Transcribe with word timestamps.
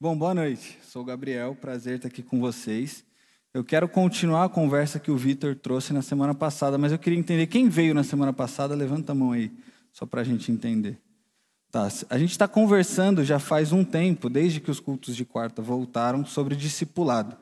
Bom, 0.00 0.16
boa 0.16 0.32
noite. 0.32 0.78
Sou 0.84 1.02
o 1.02 1.04
Gabriel, 1.04 1.56
prazer 1.60 1.96
estar 1.96 2.06
aqui 2.06 2.22
com 2.22 2.38
vocês. 2.38 3.04
Eu 3.52 3.64
quero 3.64 3.88
continuar 3.88 4.44
a 4.44 4.48
conversa 4.48 5.00
que 5.00 5.10
o 5.10 5.16
Vitor 5.16 5.56
trouxe 5.56 5.92
na 5.92 6.02
semana 6.02 6.32
passada, 6.32 6.78
mas 6.78 6.92
eu 6.92 7.00
queria 7.00 7.18
entender 7.18 7.48
quem 7.48 7.68
veio 7.68 7.92
na 7.92 8.04
semana 8.04 8.32
passada. 8.32 8.76
Levanta 8.76 9.10
a 9.10 9.14
mão 9.16 9.32
aí, 9.32 9.50
só 9.92 10.06
para 10.06 10.20
a 10.20 10.24
gente 10.24 10.52
entender. 10.52 11.00
Tá, 11.72 11.88
a 12.08 12.16
gente 12.16 12.30
está 12.30 12.46
conversando 12.46 13.24
já 13.24 13.40
faz 13.40 13.72
um 13.72 13.82
tempo, 13.82 14.30
desde 14.30 14.60
que 14.60 14.70
os 14.70 14.78
cultos 14.78 15.16
de 15.16 15.24
quarta 15.24 15.60
voltaram, 15.60 16.24
sobre 16.24 16.54
discipulado. 16.54 17.36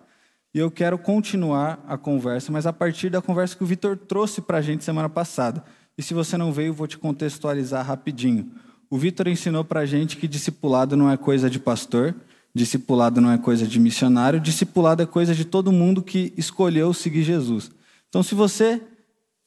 E 0.55 0.59
eu 0.59 0.71
quero 0.71 0.97
continuar 0.97 1.85
a 1.87 1.99
conversa, 1.99 2.51
mas 2.51 2.67
a 2.67 2.73
partir 2.73 3.11
da 3.11 3.21
conversa 3.21 3.55
que 3.55 3.65
o 3.65 3.67
Vitor 3.67 3.99
trouxe 3.99 4.41
para 4.41 4.57
a 4.57 4.63
gente 4.63 4.83
semana 4.83 5.11
passada. 5.11 5.63
E 5.99 6.03
se 6.03 6.15
você 6.15 6.39
não 6.39 6.51
veio, 6.55 6.73
vou 6.73 6.87
te 6.87 6.97
contextualizar 6.97 7.85
rapidinho. 7.85 8.51
O 8.89 8.97
Vitor 8.97 9.29
ensinou 9.29 9.63
para 9.63 9.81
a 9.81 9.87
gente 9.87 10.17
que 10.17 10.27
discipulado 10.27 10.97
não 10.97 11.11
é 11.11 11.19
coisa 11.19 11.51
de 11.51 11.59
pastor, 11.59 12.15
discipulado 12.57 13.21
não 13.21 13.31
é 13.31 13.39
coisa 13.39 13.67
de 13.67 13.79
missionário, 13.79 14.41
discipulado 14.41 15.03
é 15.03 15.07
coisa 15.07 15.35
de 15.35 15.45
todo 15.45 15.71
mundo 15.71 16.03
que 16.03 16.33
escolheu 16.37 16.93
seguir 16.95 17.23
Jesus. 17.23 17.71
Então, 18.09 18.23
se 18.23 18.35
você 18.35 18.81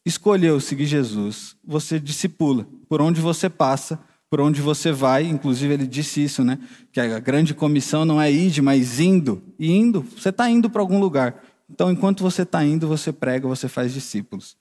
escolheu 0.06 0.60
seguir 0.60 0.86
Jesus, 0.86 1.56
você 1.66 2.00
discipula. 2.00 2.68
Por 2.88 3.02
onde 3.02 3.20
você 3.20 3.50
passa, 3.50 4.00
por 4.30 4.40
onde 4.40 4.62
você 4.62 4.92
vai, 4.92 5.26
inclusive 5.26 5.74
ele 5.74 5.88
disse 5.88 6.24
isso, 6.24 6.44
né? 6.44 6.60
Que 6.92 7.00
a 7.00 7.20
grande 7.20 7.54
comissão 7.54 8.06
não 8.06 8.22
é 8.22 8.32
ir, 8.32 8.62
mas 8.62 9.00
indo. 9.00 9.42
E 9.58 9.72
indo, 9.72 10.06
você 10.16 10.30
está 10.30 10.50
indo 10.50 10.70
para 10.70 10.82
algum 10.82 11.00
lugar. 11.00 11.44
Então, 11.70 11.92
enquanto 11.92 12.22
você 12.22 12.44
está 12.44 12.64
indo, 12.64 12.88
você 12.88 13.12
prega, 13.12 13.48
você 13.48 13.68
faz 13.68 13.92
discípulos. 13.92 14.56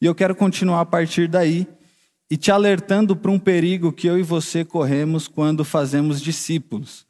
E 0.00 0.06
eu 0.06 0.14
quero 0.14 0.34
continuar 0.34 0.80
a 0.80 0.86
partir 0.86 1.28
daí 1.28 1.66
e 2.30 2.36
te 2.36 2.50
alertando 2.50 3.14
para 3.14 3.30
um 3.30 3.38
perigo 3.38 3.92
que 3.92 4.06
eu 4.06 4.18
e 4.18 4.22
você 4.22 4.64
corremos 4.64 5.28
quando 5.28 5.64
fazemos 5.64 6.20
discípulos, 6.20 7.04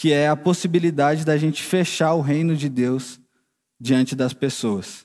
que 0.00 0.14
é 0.14 0.30
a 0.30 0.34
possibilidade 0.34 1.26
da 1.26 1.36
gente 1.36 1.62
fechar 1.62 2.14
o 2.14 2.22
reino 2.22 2.56
de 2.56 2.70
Deus 2.70 3.20
diante 3.78 4.16
das 4.16 4.32
pessoas. 4.32 5.04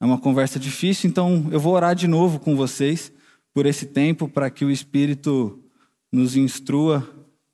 É 0.00 0.04
uma 0.06 0.16
conversa 0.16 0.58
difícil, 0.58 1.10
então 1.10 1.46
eu 1.52 1.60
vou 1.60 1.74
orar 1.74 1.94
de 1.94 2.08
novo 2.08 2.38
com 2.38 2.56
vocês 2.56 3.12
por 3.52 3.66
esse 3.66 3.84
tempo 3.84 4.26
para 4.26 4.48
que 4.48 4.64
o 4.64 4.70
Espírito 4.70 5.62
nos 6.10 6.36
instrua 6.36 7.06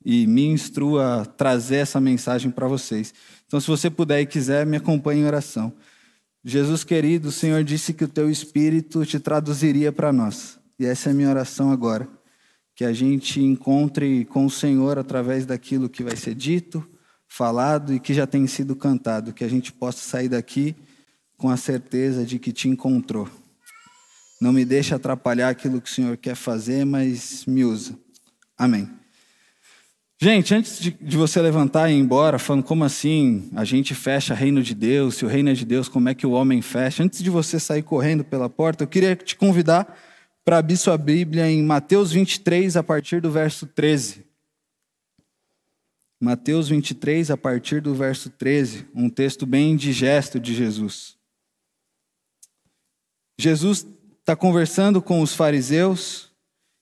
e 0.05 0.25
me 0.25 0.45
instrua 0.45 1.23
a 1.23 1.25
trazer 1.25 1.75
essa 1.75 1.99
mensagem 1.99 2.49
para 2.49 2.69
vocês. 2.69 3.13
Então, 3.45 3.59
se 3.59 3.67
você 3.67 3.89
puder 3.89 4.21
e 4.21 4.25
quiser, 4.25 4.65
me 4.65 4.77
acompanhe 4.77 5.23
em 5.23 5.25
oração. 5.25 5.73
Jesus 6.41 6.85
querido, 6.85 7.27
o 7.27 7.33
Senhor 7.33 7.65
disse 7.65 7.93
que 7.93 8.05
o 8.05 8.07
teu 8.07 8.31
Espírito 8.31 9.05
te 9.05 9.19
traduziria 9.19 9.91
para 9.91 10.13
nós. 10.13 10.57
E 10.79 10.85
essa 10.85 11.09
é 11.09 11.11
a 11.11 11.15
minha 11.15 11.29
oração 11.29 11.69
agora. 11.69 12.07
Que 12.81 12.85
a 12.85 12.93
gente 12.93 13.39
encontre 13.39 14.25
com 14.25 14.43
o 14.43 14.49
Senhor 14.49 14.97
através 14.97 15.45
daquilo 15.45 15.87
que 15.87 16.01
vai 16.01 16.15
ser 16.15 16.33
dito, 16.33 16.83
falado 17.27 17.93
e 17.93 17.99
que 17.99 18.11
já 18.11 18.25
tem 18.25 18.47
sido 18.47 18.75
cantado. 18.75 19.33
Que 19.33 19.43
a 19.43 19.47
gente 19.47 19.71
possa 19.71 19.99
sair 19.99 20.27
daqui 20.27 20.75
com 21.37 21.47
a 21.47 21.57
certeza 21.57 22.25
de 22.25 22.39
que 22.39 22.51
te 22.51 22.67
encontrou. 22.67 23.29
Não 24.41 24.51
me 24.51 24.65
deixe 24.65 24.95
atrapalhar 24.95 25.49
aquilo 25.49 25.79
que 25.79 25.91
o 25.91 25.93
Senhor 25.93 26.17
quer 26.17 26.33
fazer, 26.33 26.83
mas 26.83 27.45
me 27.45 27.63
usa. 27.63 27.95
Amém. 28.57 28.89
Gente, 30.19 30.55
antes 30.55 30.79
de, 30.79 30.89
de, 30.89 31.17
você 31.17 31.39
levantar 31.39 31.87
e 31.87 31.93
ir 31.93 31.99
embora, 31.99 32.39
falando 32.39 32.63
como 32.63 32.83
assim 32.83 33.47
a 33.55 33.63
gente 33.63 33.93
fecha 33.93 34.33
reino 34.33 34.63
de 34.63 34.73
Deus, 34.73 35.17
se 35.17 35.23
o 35.23 35.27
reino 35.27 35.51
é 35.51 35.53
de 35.53 35.65
Deus, 35.65 35.87
como 35.87 36.09
é 36.09 36.15
que 36.15 36.25
o 36.25 36.31
homem 36.31 36.63
fecha? 36.63 37.03
Antes 37.03 37.21
de 37.21 37.29
você 37.29 37.59
sair 37.59 37.83
correndo 37.83 38.23
pela 38.23 38.49
porta, 38.49 38.83
eu 38.83 38.87
queria 38.87 39.15
te 39.15 39.35
convidar 39.35 39.95
para 40.43 40.57
abrir 40.57 40.77
sua 40.77 40.97
Bíblia 40.97 41.49
em 41.49 41.61
Mateus 41.63 42.11
23, 42.11 42.75
a 42.75 42.83
partir 42.83 43.21
do 43.21 43.31
verso 43.31 43.67
13. 43.67 44.25
Mateus 46.19 46.69
23, 46.69 47.31
a 47.31 47.37
partir 47.37 47.81
do 47.81 47.95
verso 47.95 48.29
13, 48.29 48.87
um 48.93 49.09
texto 49.09 49.45
bem 49.45 49.71
indigesto 49.71 50.39
de 50.39 50.53
Jesus. 50.53 51.17
Jesus 53.39 53.87
está 54.19 54.35
conversando 54.35 55.01
com 55.01 55.21
os 55.21 55.33
fariseus 55.33 56.31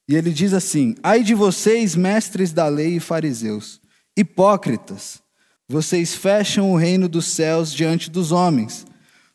e 0.09 0.15
ele 0.15 0.31
diz 0.31 0.53
assim: 0.53 0.95
Ai 1.01 1.23
de 1.23 1.33
vocês, 1.33 1.95
mestres 1.95 2.51
da 2.51 2.67
lei 2.67 2.97
e 2.97 2.99
fariseus, 2.99 3.79
hipócritas, 4.17 5.21
vocês 5.67 6.15
fecham 6.15 6.71
o 6.71 6.75
reino 6.75 7.07
dos 7.07 7.27
céus 7.27 7.71
diante 7.71 8.09
dos 8.09 8.31
homens. 8.31 8.85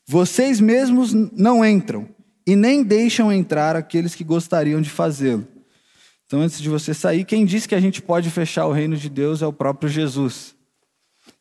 Vocês 0.06 0.60
mesmos 0.60 1.14
não 1.14 1.64
entram 1.64 2.13
e 2.46 2.54
nem 2.54 2.82
deixam 2.82 3.32
entrar 3.32 3.76
aqueles 3.76 4.14
que 4.14 4.24
gostariam 4.24 4.80
de 4.80 4.90
fazê-lo. 4.90 5.46
Então, 6.26 6.40
antes 6.40 6.60
de 6.60 6.68
você 6.68 6.92
sair, 6.94 7.24
quem 7.24 7.44
diz 7.44 7.66
que 7.66 7.74
a 7.74 7.80
gente 7.80 8.02
pode 8.02 8.30
fechar 8.30 8.66
o 8.66 8.72
reino 8.72 8.96
de 8.96 9.08
Deus 9.08 9.42
é 9.42 9.46
o 9.46 9.52
próprio 9.52 9.88
Jesus. 9.88 10.54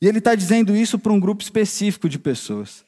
E 0.02 0.08
ele 0.08 0.20
está 0.20 0.36
dizendo 0.36 0.76
isso 0.76 1.00
para 1.00 1.14
um 1.14 1.20
grupo 1.20 1.42
específico 1.42 2.10
de 2.10 2.20
pessoas. 2.20 2.84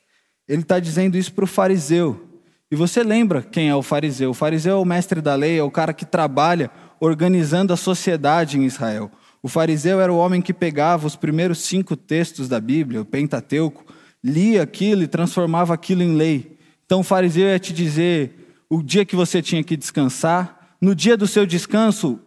Ele 0.48 0.62
está 0.62 0.80
dizendo 0.80 1.18
isso 1.18 1.34
para 1.34 1.46
o 1.46 1.48
fariseu. 1.48 2.22
E 2.70 2.76
você 2.76 3.04
lembra 3.04 3.42
quem 3.42 3.70
é 3.70 3.76
o 3.76 3.82
fariseu? 3.82 4.32
O 4.32 4.34
fariseu 4.34 4.76
é 4.76 4.80
o 4.80 4.86
mestre 4.86 5.22
da 5.22 5.36
lei, 5.36 5.58
é 5.58 5.64
o 5.64 5.72
cara 5.72 5.94
que 5.94 6.06
trabalha 6.06 6.70
organizando 7.00 7.72
a 7.72 7.78
sociedade 7.78 8.58
em 8.58 8.66
Israel. 8.66 9.12
O 9.42 9.48
fariseu 9.48 10.02
era 10.02 10.12
o 10.12 10.18
homem 10.18 10.42
que 10.42 10.54
pegava 10.54 11.06
os 11.06 11.16
primeiros 11.16 11.60
cinco 11.60 11.96
textos 11.96 12.50
da 12.50 12.60
Bíblia, 12.60 13.02
o 13.02 13.06
Pentateuco, 13.06 13.86
lia 14.24 14.64
aquilo 14.64 15.04
e 15.04 15.08
transformava 15.08 15.74
aquilo 15.74 16.02
em 16.02 16.16
lei. 16.16 16.55
Então 16.86 17.00
o 17.00 17.04
fariseu 17.04 17.48
ia 17.48 17.60
te 17.60 17.74
dizer 17.74 18.64
o 18.70 18.82
dia 18.82 19.06
que 19.06 19.16
você 19.16 19.42
tinha 19.42 19.64
que 19.64 19.76
descansar, 19.76 20.76
no 20.82 20.94
dia 20.94 21.18
do 21.18 21.28
seu 21.28 21.46
descanso, 21.46 22.20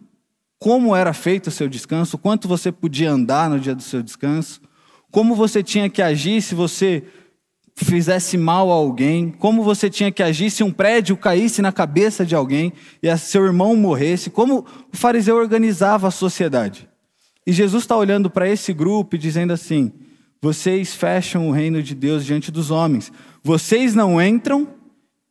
como 0.57 0.95
era 0.95 1.13
feito 1.13 1.47
o 1.47 1.51
seu 1.51 1.69
descanso, 1.69 2.17
quanto 2.17 2.47
você 2.47 2.71
podia 2.71 3.11
andar 3.11 3.49
no 3.49 3.59
dia 3.59 3.73
do 3.73 3.81
seu 3.81 4.03
descanso, 4.03 4.61
como 5.11 5.35
você 5.35 5.63
tinha 5.63 5.89
que 5.89 6.01
agir 6.01 6.41
se 6.41 6.53
você 6.53 7.03
fizesse 7.75 8.37
mal 8.37 8.69
a 8.69 8.73
alguém, 8.73 9.31
como 9.31 9.63
você 9.63 9.89
tinha 9.89 10.11
que 10.11 10.21
agir 10.21 10.51
se 10.51 10.63
um 10.63 10.71
prédio 10.71 11.15
caísse 11.15 11.61
na 11.61 11.71
cabeça 11.71 12.25
de 12.25 12.35
alguém 12.35 12.73
e 13.01 13.17
seu 13.17 13.45
irmão 13.45 13.75
morresse, 13.75 14.29
como 14.29 14.65
o 14.91 14.97
fariseu 14.97 15.37
organizava 15.37 16.09
a 16.09 16.11
sociedade. 16.11 16.89
E 17.47 17.53
Jesus 17.53 17.83
está 17.83 17.95
olhando 17.95 18.29
para 18.29 18.49
esse 18.49 18.73
grupo 18.73 19.15
e 19.15 19.19
dizendo 19.19 19.53
assim: 19.53 19.93
vocês 20.41 20.93
fecham 20.93 21.49
o 21.49 21.51
reino 21.51 21.83
de 21.83 21.93
Deus 21.93 22.25
diante 22.25 22.51
dos 22.51 22.71
homens, 22.71 23.11
vocês 23.43 23.93
não 23.93 24.21
entram 24.21 24.67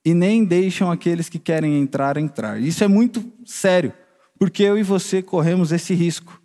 e 0.05 0.15
nem 0.15 0.45
deixam 0.45 0.91
aqueles 0.91 1.29
que 1.29 1.39
querem 1.39 1.81
entrar 1.81 2.17
entrar. 2.17 2.61
Isso 2.61 2.85
é 2.85 2.89
muito 2.89 3.25
sério, 3.45 3.93
porque 4.39 4.63
eu 4.63 4.79
e 4.79 4.83
você 4.83 5.23
corremos 5.23 5.73
esse 5.73 5.95
risco. 5.95 6.41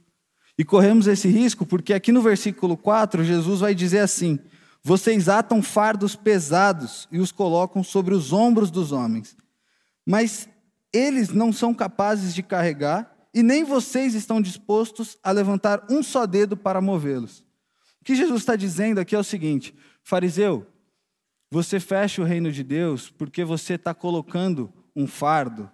E 0.58 0.64
corremos 0.64 1.08
esse 1.08 1.28
risco 1.28 1.66
porque 1.66 1.94
aqui 1.94 2.12
no 2.12 2.22
versículo 2.22 2.78
4, 2.78 3.24
Jesus 3.24 3.62
vai 3.62 3.74
dizer 3.74 4.00
assim: 4.00 4.40
vocês 4.84 5.30
atam 5.30 5.62
fardos 5.62 6.16
pesados 6.16 7.08
e 7.12 7.20
os 7.20 7.32
colocam 7.32 7.84
sobre 7.84 8.14
os 8.14 8.34
ombros 8.34 8.70
dos 8.70 8.92
homens, 8.92 9.36
mas 10.06 10.48
eles 10.92 11.30
não 11.30 11.52
são 11.52 11.74
capazes 11.74 12.36
de 12.36 12.44
carregar, 12.44 13.12
e 13.34 13.42
nem 13.42 13.64
vocês 13.64 14.14
estão 14.14 14.40
dispostos 14.40 15.18
a 15.24 15.32
levantar 15.32 15.88
um 15.90 16.04
só 16.04 16.28
dedo 16.28 16.56
para 16.56 16.82
movê-los. 16.82 17.44
O 18.04 18.06
que 18.06 18.16
Jesus 18.16 18.42
está 18.42 18.58
dizendo 18.58 19.00
aqui 19.00 19.16
é 19.16 19.20
o 19.20 19.24
seguinte: 19.24 19.74
fariseu, 20.04 20.68
você 21.50 21.80
fecha 21.80 22.22
o 22.22 22.26
reino 22.26 22.52
de 22.52 22.64
Deus 22.64 23.10
porque 23.10 23.44
você 23.44 23.76
está 23.76 23.94
colocando 23.94 24.72
um 24.96 25.08
fardo, 25.08 25.72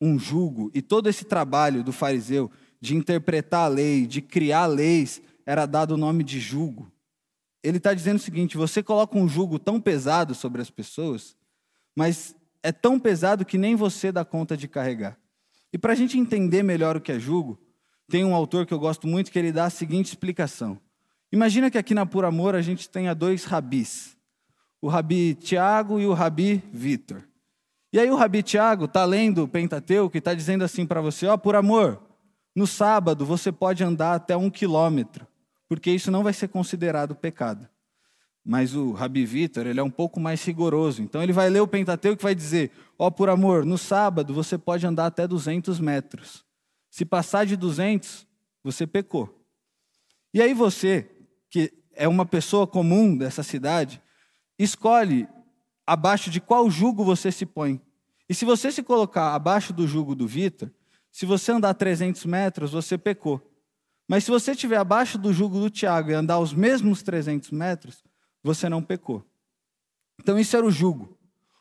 um 0.00 0.18
jugo, 0.18 0.70
e 0.74 0.82
todo 0.82 1.08
esse 1.08 1.24
trabalho 1.24 1.84
do 1.84 1.92
fariseu 1.92 2.50
de 2.80 2.96
interpretar 2.96 3.66
a 3.66 3.68
lei, 3.68 4.06
de 4.06 4.20
criar 4.20 4.66
leis, 4.66 5.22
era 5.44 5.66
dado 5.66 5.92
o 5.92 5.96
nome 5.96 6.24
de 6.24 6.40
jugo 6.40 6.90
ele 7.68 7.78
está 7.78 7.92
dizendo 7.92 8.16
o 8.16 8.20
seguinte: 8.20 8.56
você 8.56 8.82
coloca 8.82 9.18
um 9.18 9.28
jugo 9.28 9.58
tão 9.58 9.80
pesado 9.80 10.34
sobre 10.34 10.62
as 10.62 10.70
pessoas, 10.70 11.36
mas 11.96 12.34
é 12.62 12.70
tão 12.70 12.98
pesado 12.98 13.44
que 13.44 13.58
nem 13.58 13.74
você 13.74 14.12
dá 14.12 14.24
conta 14.24 14.56
de 14.56 14.68
carregar. 14.68 15.18
E 15.72 15.78
para 15.78 15.92
a 15.92 15.96
gente 15.96 16.16
entender 16.16 16.62
melhor 16.62 16.96
o 16.96 17.00
que 17.00 17.10
é 17.10 17.18
jugo, 17.18 17.58
tem 18.08 18.24
um 18.24 18.34
autor 18.34 18.66
que 18.66 18.72
eu 18.72 18.78
gosto 18.78 19.08
muito 19.08 19.32
que 19.32 19.38
ele 19.38 19.50
dá 19.50 19.64
a 19.64 19.70
seguinte 19.70 20.06
explicação. 20.06 20.80
Imagina 21.32 21.70
que 21.70 21.78
aqui 21.78 21.94
na 21.94 22.06
Por 22.06 22.24
Amor 22.24 22.54
a 22.54 22.62
gente 22.62 22.88
tenha 22.88 23.14
dois 23.14 23.44
rabis, 23.44 24.16
o 24.80 24.88
rabi 24.88 25.34
Tiago 25.34 26.00
e 26.00 26.06
o 26.06 26.12
rabi 26.12 26.62
Vitor. 26.72 27.22
E 27.92 27.98
aí 27.98 28.10
o 28.10 28.16
rabi 28.16 28.42
Tiago 28.42 28.84
está 28.84 29.04
lendo 29.04 29.44
o 29.44 29.48
Pentateuco 29.48 30.16
e 30.16 30.18
está 30.18 30.34
dizendo 30.34 30.64
assim 30.64 30.86
para 30.86 31.00
você, 31.00 31.26
ó, 31.26 31.34
oh, 31.34 31.38
por 31.38 31.56
amor, 31.56 32.00
no 32.54 32.66
sábado 32.66 33.24
você 33.24 33.50
pode 33.50 33.82
andar 33.82 34.14
até 34.14 34.36
um 34.36 34.50
quilômetro 34.50 35.26
porque 35.68 35.90
isso 35.90 36.10
não 36.10 36.22
vai 36.22 36.32
ser 36.32 36.48
considerado 36.48 37.14
pecado. 37.14 37.68
Mas 38.44 38.76
o 38.76 38.92
Rabi 38.92 39.26
Vitor, 39.26 39.66
ele 39.66 39.80
é 39.80 39.82
um 39.82 39.90
pouco 39.90 40.20
mais 40.20 40.44
rigoroso. 40.44 41.02
Então 41.02 41.22
ele 41.22 41.32
vai 41.32 41.50
ler 41.50 41.60
o 41.60 41.66
Pentateuco 41.66 42.22
e 42.22 42.22
vai 42.22 42.34
dizer: 42.34 42.70
Ó, 42.96 43.06
oh, 43.06 43.10
por 43.10 43.28
amor, 43.28 43.64
no 43.64 43.76
sábado 43.76 44.32
você 44.32 44.56
pode 44.56 44.86
andar 44.86 45.06
até 45.06 45.26
200 45.26 45.80
metros. 45.80 46.44
Se 46.88 47.04
passar 47.04 47.44
de 47.44 47.56
200, 47.56 48.26
você 48.62 48.86
pecou. 48.86 49.44
E 50.32 50.40
aí 50.40 50.54
você, 50.54 51.10
que 51.50 51.72
é 51.94 52.06
uma 52.06 52.26
pessoa 52.26 52.66
comum 52.66 53.16
dessa 53.16 53.42
cidade, 53.42 54.02
escolhe 54.58 55.28
abaixo 55.86 56.30
de 56.30 56.40
qual 56.40 56.70
jugo 56.70 57.04
você 57.04 57.30
se 57.30 57.46
põe. 57.46 57.80
E 58.28 58.34
se 58.34 58.44
você 58.44 58.72
se 58.72 58.82
colocar 58.82 59.34
abaixo 59.34 59.72
do 59.72 59.86
jugo 59.86 60.14
do 60.14 60.26
Vitor, 60.26 60.70
se 61.10 61.24
você 61.24 61.52
andar 61.52 61.74
300 61.74 62.24
metros, 62.26 62.72
você 62.72 62.98
pecou. 62.98 63.40
Mas 64.08 64.24
se 64.24 64.30
você 64.30 64.52
estiver 64.52 64.76
abaixo 64.76 65.16
do 65.16 65.32
jugo 65.32 65.58
do 65.58 65.70
Tiago 65.70 66.10
e 66.10 66.14
andar 66.14 66.38
os 66.38 66.52
mesmos 66.52 67.02
300 67.02 67.50
metros, 67.50 68.04
você 68.42 68.68
não 68.68 68.82
pecou. 68.82 69.24
Então, 70.20 70.38
isso 70.38 70.56
era 70.56 70.66
o 70.66 70.70
jugo. 70.70 71.16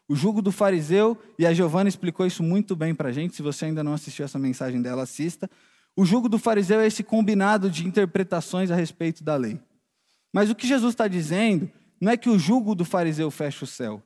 O 0.07 0.15
jugo 0.15 0.41
do 0.41 0.51
fariseu, 0.51 1.17
e 1.39 1.45
a 1.45 1.53
Giovana 1.53 1.89
explicou 1.89 2.25
isso 2.25 2.43
muito 2.43 2.75
bem 2.75 2.93
para 2.93 3.09
a 3.09 3.11
gente. 3.11 3.35
Se 3.35 3.41
você 3.41 3.65
ainda 3.65 3.83
não 3.83 3.93
assistiu 3.93 4.25
essa 4.25 4.37
mensagem 4.37 4.81
dela, 4.81 5.03
assista. 5.03 5.49
O 5.95 6.05
jugo 6.05 6.29
do 6.29 6.37
fariseu 6.37 6.79
é 6.79 6.87
esse 6.87 7.03
combinado 7.03 7.69
de 7.69 7.87
interpretações 7.87 8.69
a 8.69 8.75
respeito 8.75 9.23
da 9.23 9.35
lei. 9.35 9.59
Mas 10.35 10.49
o 10.49 10.55
que 10.55 10.67
Jesus 10.67 10.91
está 10.91 11.07
dizendo 11.07 11.71
não 11.99 12.11
é 12.11 12.17
que 12.17 12.29
o 12.29 12.37
jugo 12.37 12.75
do 12.75 12.83
fariseu 12.83 13.31
fecha 13.31 13.63
o 13.63 13.67
céu, 13.67 14.03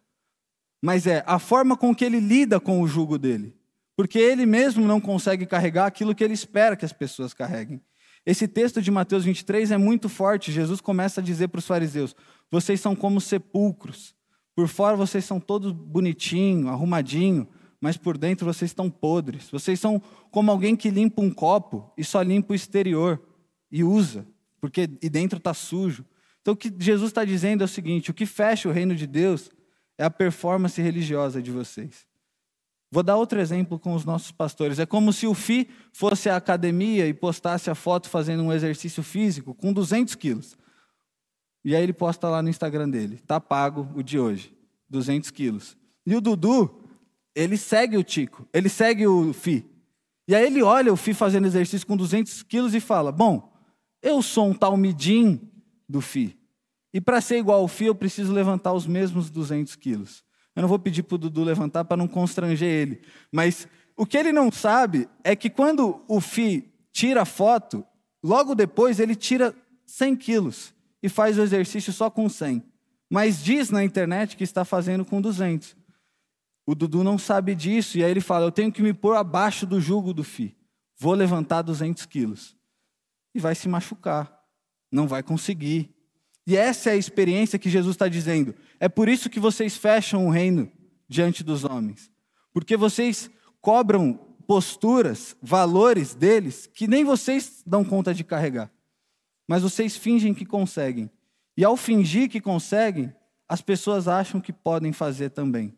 mas 0.80 1.08
é 1.08 1.24
a 1.26 1.40
forma 1.40 1.76
com 1.76 1.96
que 1.96 2.06
ele 2.06 2.20
lida 2.20 2.60
com 2.60 2.84
o 2.84 2.88
jugo 2.88 3.18
dele. 3.18 3.58
Porque 3.98 4.20
ele 4.20 4.46
mesmo 4.46 4.86
não 4.86 5.02
consegue 5.02 5.48
carregar 5.48 5.88
aquilo 5.88 6.14
que 6.14 6.24
ele 6.24 6.36
espera 6.36 6.76
que 6.76 6.86
as 6.86 6.94
pessoas 6.94 7.34
carreguem. 7.34 7.82
Esse 8.24 8.48
texto 8.48 8.80
de 8.80 8.92
Mateus 8.92 9.26
23 9.26 9.72
é 9.72 9.78
muito 9.78 10.08
forte. 10.08 10.52
Jesus 10.52 10.80
começa 10.80 11.20
a 11.20 11.24
dizer 11.24 11.48
para 11.48 11.58
os 11.58 11.66
fariseus: 11.66 12.16
vocês 12.52 12.80
são 12.80 12.96
como 12.96 13.20
sepulcros. 13.20 14.14
Por 14.56 14.68
fora 14.68 14.96
vocês 14.96 15.26
são 15.26 15.40
todos 15.40 15.72
bonitinho, 15.72 16.70
arrumadinho, 16.70 17.48
mas 17.82 17.98
por 17.98 18.20
dentro 18.20 18.46
vocês 18.46 18.70
estão 18.70 18.88
podres. 18.88 19.50
Vocês 19.50 19.80
são 19.80 20.00
como 20.30 20.52
alguém 20.52 20.76
que 20.76 20.92
limpa 20.92 21.24
um 21.24 21.32
copo 21.32 21.92
e 21.98 22.04
só 22.04 22.22
limpa 22.22 22.54
o 22.54 22.56
exterior 22.56 23.20
e 23.72 23.84
usa, 23.84 24.28
porque 24.62 24.88
e 25.02 25.10
dentro 25.10 25.40
está 25.40 25.56
sujo. 25.56 26.06
Então 26.50 26.56
o 26.56 26.58
que 26.58 26.74
Jesus 26.84 27.12
está 27.12 27.24
dizendo 27.24 27.62
é 27.62 27.66
o 27.66 27.68
seguinte: 27.68 28.10
o 28.10 28.14
que 28.14 28.26
fecha 28.26 28.68
o 28.68 28.72
reino 28.72 28.96
de 28.96 29.06
Deus 29.06 29.52
é 30.00 30.04
a 30.04 30.10
performance 30.10 30.82
religiosa 30.82 31.42
de 31.42 31.52
vocês. 31.52 32.08
Vou 32.92 33.04
dar 33.04 33.18
outro 33.18 33.40
exemplo 33.40 33.78
com 33.78 33.94
os 33.94 34.04
nossos 34.04 34.32
pastores. 34.32 34.80
É 34.80 34.86
como 34.86 35.14
se 35.14 35.28
o 35.28 35.36
FI 35.36 35.70
fosse 35.94 36.28
à 36.28 36.36
academia 36.36 37.06
e 37.06 37.14
postasse 37.14 37.70
a 37.70 37.76
foto 37.76 38.10
fazendo 38.10 38.42
um 38.42 38.52
exercício 38.52 39.04
físico 39.04 39.54
com 39.54 39.72
200 39.72 40.16
quilos. 40.16 40.58
E 41.64 41.76
aí 41.76 41.84
ele 41.84 41.94
posta 41.94 42.28
lá 42.28 42.42
no 42.42 42.50
Instagram 42.50 42.90
dele, 42.90 43.20
tá 43.28 43.40
pago 43.40 43.88
o 43.94 44.02
de 44.02 44.18
hoje, 44.18 44.52
200 44.90 45.30
quilos. 45.30 45.78
E 46.04 46.16
o 46.16 46.22
Dudu, 46.22 46.82
ele 47.36 47.58
segue 47.58 47.96
o 47.96 48.04
Tico, 48.04 48.48
ele 48.52 48.70
segue 48.70 49.06
o 49.06 49.34
Fi. 49.34 49.64
E 50.28 50.34
aí 50.34 50.48
ele 50.48 50.64
olha 50.64 50.92
o 50.92 50.98
Fi 50.98 51.14
fazendo 51.14 51.46
exercício 51.46 51.86
com 51.86 51.96
200 51.96 52.42
quilos 52.42 52.74
e 52.74 52.80
fala, 52.80 53.12
bom, 53.12 53.54
eu 54.02 54.20
sou 54.24 54.48
um 54.48 54.54
tal 54.56 54.76
midim 54.76 55.48
do 55.88 56.02
Fi. 56.02 56.39
E 56.94 57.00
para 57.00 57.22
ser 57.22 57.38
igual 57.38 57.62
ao 57.62 57.68
Fi, 57.68 57.86
eu 57.86 57.96
preciso 57.96 58.34
levantar 58.34 58.74
os 58.74 58.88
mesmos 58.88 59.30
200 59.30 59.76
quilos. 59.76 60.24
Eu 60.56 60.62
não 60.62 60.70
vou 60.70 60.80
pedir 60.80 61.04
para 61.04 61.16
o 61.16 61.18
Dudu 61.18 61.44
levantar 61.44 61.86
para 61.86 61.98
não 61.98 62.08
constranger 62.08 62.68
ele. 62.68 63.02
Mas 63.32 63.68
o 63.96 64.06
que 64.06 64.18
ele 64.18 64.32
não 64.32 64.52
sabe 64.52 65.08
é 65.24 65.36
que 65.36 65.50
quando 65.50 66.04
o 66.08 66.20
Fi 66.20 66.74
tira 66.92 67.22
a 67.22 67.26
foto, 67.26 67.86
logo 68.24 68.56
depois 68.56 69.00
ele 69.00 69.16
tira 69.16 69.56
100 69.86 70.16
quilos 70.16 70.74
e 71.02 71.08
faz 71.08 71.38
o 71.38 71.42
exercício 71.42 71.94
só 71.94 72.10
com 72.10 72.28
100. 72.28 72.64
Mas 73.10 73.44
diz 73.44 73.70
na 73.70 73.84
internet 73.84 74.36
que 74.36 74.44
está 74.44 74.64
fazendo 74.64 75.04
com 75.06 75.22
200. 75.22 75.76
O 76.66 76.76
Dudu 76.76 77.04
não 77.04 77.18
sabe 77.18 77.56
disso 77.56 77.98
e 77.98 78.04
aí 78.04 78.12
ele 78.12 78.22
fala: 78.22 78.46
Eu 78.46 78.52
tenho 78.52 78.72
que 78.72 78.84
me 78.84 78.94
pôr 78.94 79.16
abaixo 79.16 79.66
do 79.66 79.82
jugo 79.82 80.14
do 80.14 80.24
FI. 80.24 80.56
Vou 81.00 81.14
levantar 81.14 81.62
200 81.62 82.06
quilos. 82.06 82.56
E 83.34 83.40
vai 83.40 83.56
se 83.56 83.68
machucar. 83.68 84.32
Não 84.92 85.08
vai 85.08 85.24
conseguir. 85.24 85.96
E 86.50 86.58
essa 86.58 86.90
é 86.90 86.94
a 86.94 86.98
experiência 86.98 87.60
que 87.60 87.70
Jesus 87.70 87.96
está 87.96 88.08
dizendo. 88.08 88.54
É 88.80 88.90
por 88.90 89.08
isso 89.08 89.30
que 89.30 89.40
vocês 89.40 89.78
fecham 89.78 90.28
o 90.28 90.30
reino 90.30 90.70
diante 91.08 91.44
dos 91.44 91.64
homens. 91.64 92.12
Porque 92.52 92.76
vocês 92.76 93.30
cobram 93.62 94.14
posturas, 94.46 95.36
valores 95.42 96.14
deles 96.14 96.70
que 96.74 96.88
nem 96.88 97.06
vocês 97.06 97.64
dão 97.66 97.86
conta 97.86 98.14
de 98.14 98.24
carregar 98.24 98.72
mas 99.50 99.64
vocês 99.64 99.98
fingem 99.98 100.32
que 100.32 100.46
conseguem. 100.46 101.10
E 101.58 101.66
ao 101.66 101.76
fingir 101.76 102.30
que 102.30 102.40
conseguem, 102.40 103.12
as 103.48 103.64
pessoas 103.64 104.08
acham 104.08 104.40
que 104.40 104.54
podem 104.54 104.94
fazer 104.94 105.32
também. 105.32 105.76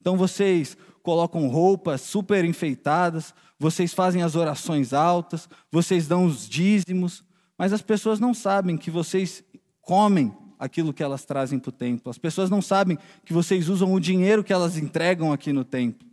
Então 0.00 0.16
vocês 0.16 0.76
colocam 1.02 1.48
roupas 1.48 2.02
super 2.02 2.44
enfeitadas, 2.44 3.34
vocês 3.58 3.92
fazem 3.92 4.22
as 4.22 4.36
orações 4.36 4.92
altas, 4.92 5.48
vocês 5.72 6.06
dão 6.06 6.24
os 6.24 6.48
dízimos, 6.48 7.24
mas 7.58 7.72
as 7.72 7.82
pessoas 7.82 8.20
não 8.20 8.32
sabem 8.32 8.76
que 8.76 8.92
vocês 8.92 9.42
comem 9.84 10.34
aquilo 10.58 10.92
que 10.92 11.02
elas 11.02 11.24
trazem 11.24 11.58
para 11.58 11.68
o 11.68 11.72
templo. 11.72 12.10
As 12.10 12.18
pessoas 12.18 12.50
não 12.50 12.62
sabem 12.62 12.98
que 13.24 13.32
vocês 13.32 13.68
usam 13.68 13.92
o 13.92 14.00
dinheiro 14.00 14.44
que 14.44 14.52
elas 14.52 14.76
entregam 14.76 15.32
aqui 15.32 15.52
no 15.52 15.64
templo. 15.64 16.08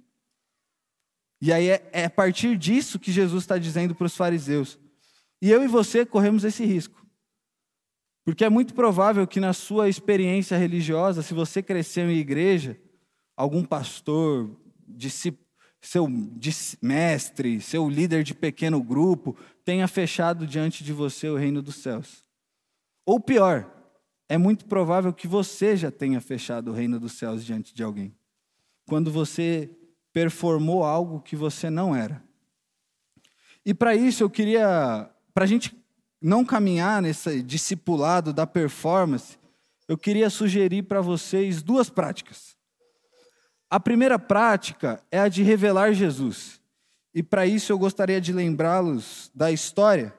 E 1.42 1.52
aí 1.52 1.70
é, 1.70 1.90
é 1.92 2.06
a 2.06 2.10
partir 2.10 2.58
disso 2.58 3.00
que 3.00 3.12
Jesus 3.12 3.44
está 3.44 3.58
dizendo 3.58 3.96
para 3.96 4.06
os 4.06 4.16
fariseus: 4.16 4.78
e 5.42 5.50
eu 5.50 5.64
e 5.64 5.68
você 5.68 6.06
corremos 6.06 6.44
esse 6.44 6.64
risco. 6.66 7.02
Porque 8.24 8.46
é 8.46 8.50
muito 8.50 8.76
provável 8.76 9.26
que 9.26 9.40
na 9.40 9.52
sua 9.52 9.90
experiência 9.90 10.56
religiosa, 10.56 11.24
se 11.24 11.34
você 11.34 11.64
cresceu 11.64 12.10
em 12.12 12.18
igreja, 12.18 12.80
algum 13.36 13.64
pastor, 13.64 14.56
seu 15.82 16.08
mestre, 16.80 17.60
seu 17.60 17.90
líder 17.90 18.24
de 18.24 18.36
pequeno 18.36 18.82
grupo, 18.84 19.36
tenha 19.66 19.88
fechado 19.88 20.46
diante 20.46 20.84
de 20.84 20.94
você 20.94 21.28
o 21.28 21.36
reino 21.36 21.64
dos 21.64 21.76
céus. 21.76 22.24
Ou 23.06 23.20
pior, 23.20 23.70
é 24.30 24.38
muito 24.38 24.66
provável 24.66 25.12
que 25.14 25.28
você 25.28 25.76
já 25.76 25.92
tenha 25.92 26.22
fechado 26.22 26.72
o 26.72 26.74
reino 26.74 27.00
dos 27.00 27.14
céus 27.14 27.44
diante 27.44 27.74
de 27.74 27.84
alguém. 27.84 28.16
Quando 28.88 29.12
você 29.12 29.70
performou 30.14 30.84
algo 30.84 31.22
que 31.22 31.36
você 31.36 31.70
não 31.70 31.96
era. 31.96 32.24
E 33.66 33.74
para 33.74 33.96
isso 33.96 34.24
eu 34.24 34.30
queria 34.30 35.10
para 35.34 35.44
a 35.46 35.48
gente 35.48 35.76
não 36.22 36.46
caminhar 36.46 37.02
nesse 37.02 37.42
discipulado 37.42 38.32
da 38.32 38.46
performance, 38.46 39.38
eu 39.88 39.98
queria 39.98 40.30
sugerir 40.30 40.84
para 40.84 41.02
vocês 41.02 41.62
duas 41.62 41.90
práticas. 41.90 42.56
A 43.70 43.80
primeira 43.80 44.20
prática 44.20 45.02
é 45.10 45.20
a 45.20 45.28
de 45.28 45.44
revelar 45.44 45.94
Jesus. 45.94 46.62
E 47.14 47.24
para 47.24 47.46
isso 47.46 47.72
eu 47.72 47.80
gostaria 47.80 48.22
de 48.22 48.32
lembrá-los 48.32 49.32
da 49.34 49.52
história 49.52 50.14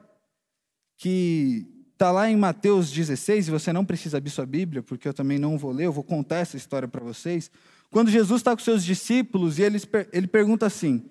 que 0.97 1.72
está 2.03 2.11
lá 2.11 2.29
em 2.29 2.35
Mateus 2.35 2.91
16, 2.91 3.47
e 3.47 3.51
você 3.51 3.71
não 3.71 3.85
precisa 3.85 4.17
abrir 4.17 4.29
sua 4.29 4.45
Bíblia, 4.45 4.83
porque 4.83 5.07
eu 5.07 5.13
também 5.13 5.39
não 5.39 5.57
vou 5.57 5.71
ler, 5.71 5.85
eu 5.85 5.91
vou 5.93 6.03
contar 6.03 6.39
essa 6.39 6.57
história 6.57 6.85
para 6.85 7.01
vocês. 7.01 7.49
Quando 7.89 8.11
Jesus 8.11 8.41
está 8.41 8.53
com 8.53 8.61
seus 8.61 8.83
discípulos 8.83 9.57
e 9.57 9.61
ele, 9.61 9.81
ele 10.11 10.27
pergunta 10.27 10.65
assim: 10.65 11.09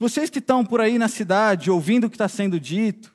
Vocês 0.00 0.28
que 0.28 0.40
estão 0.40 0.64
por 0.64 0.80
aí 0.80 0.98
na 0.98 1.06
cidade, 1.06 1.70
ouvindo 1.70 2.08
o 2.08 2.10
que 2.10 2.16
está 2.16 2.26
sendo 2.26 2.58
dito, 2.58 3.14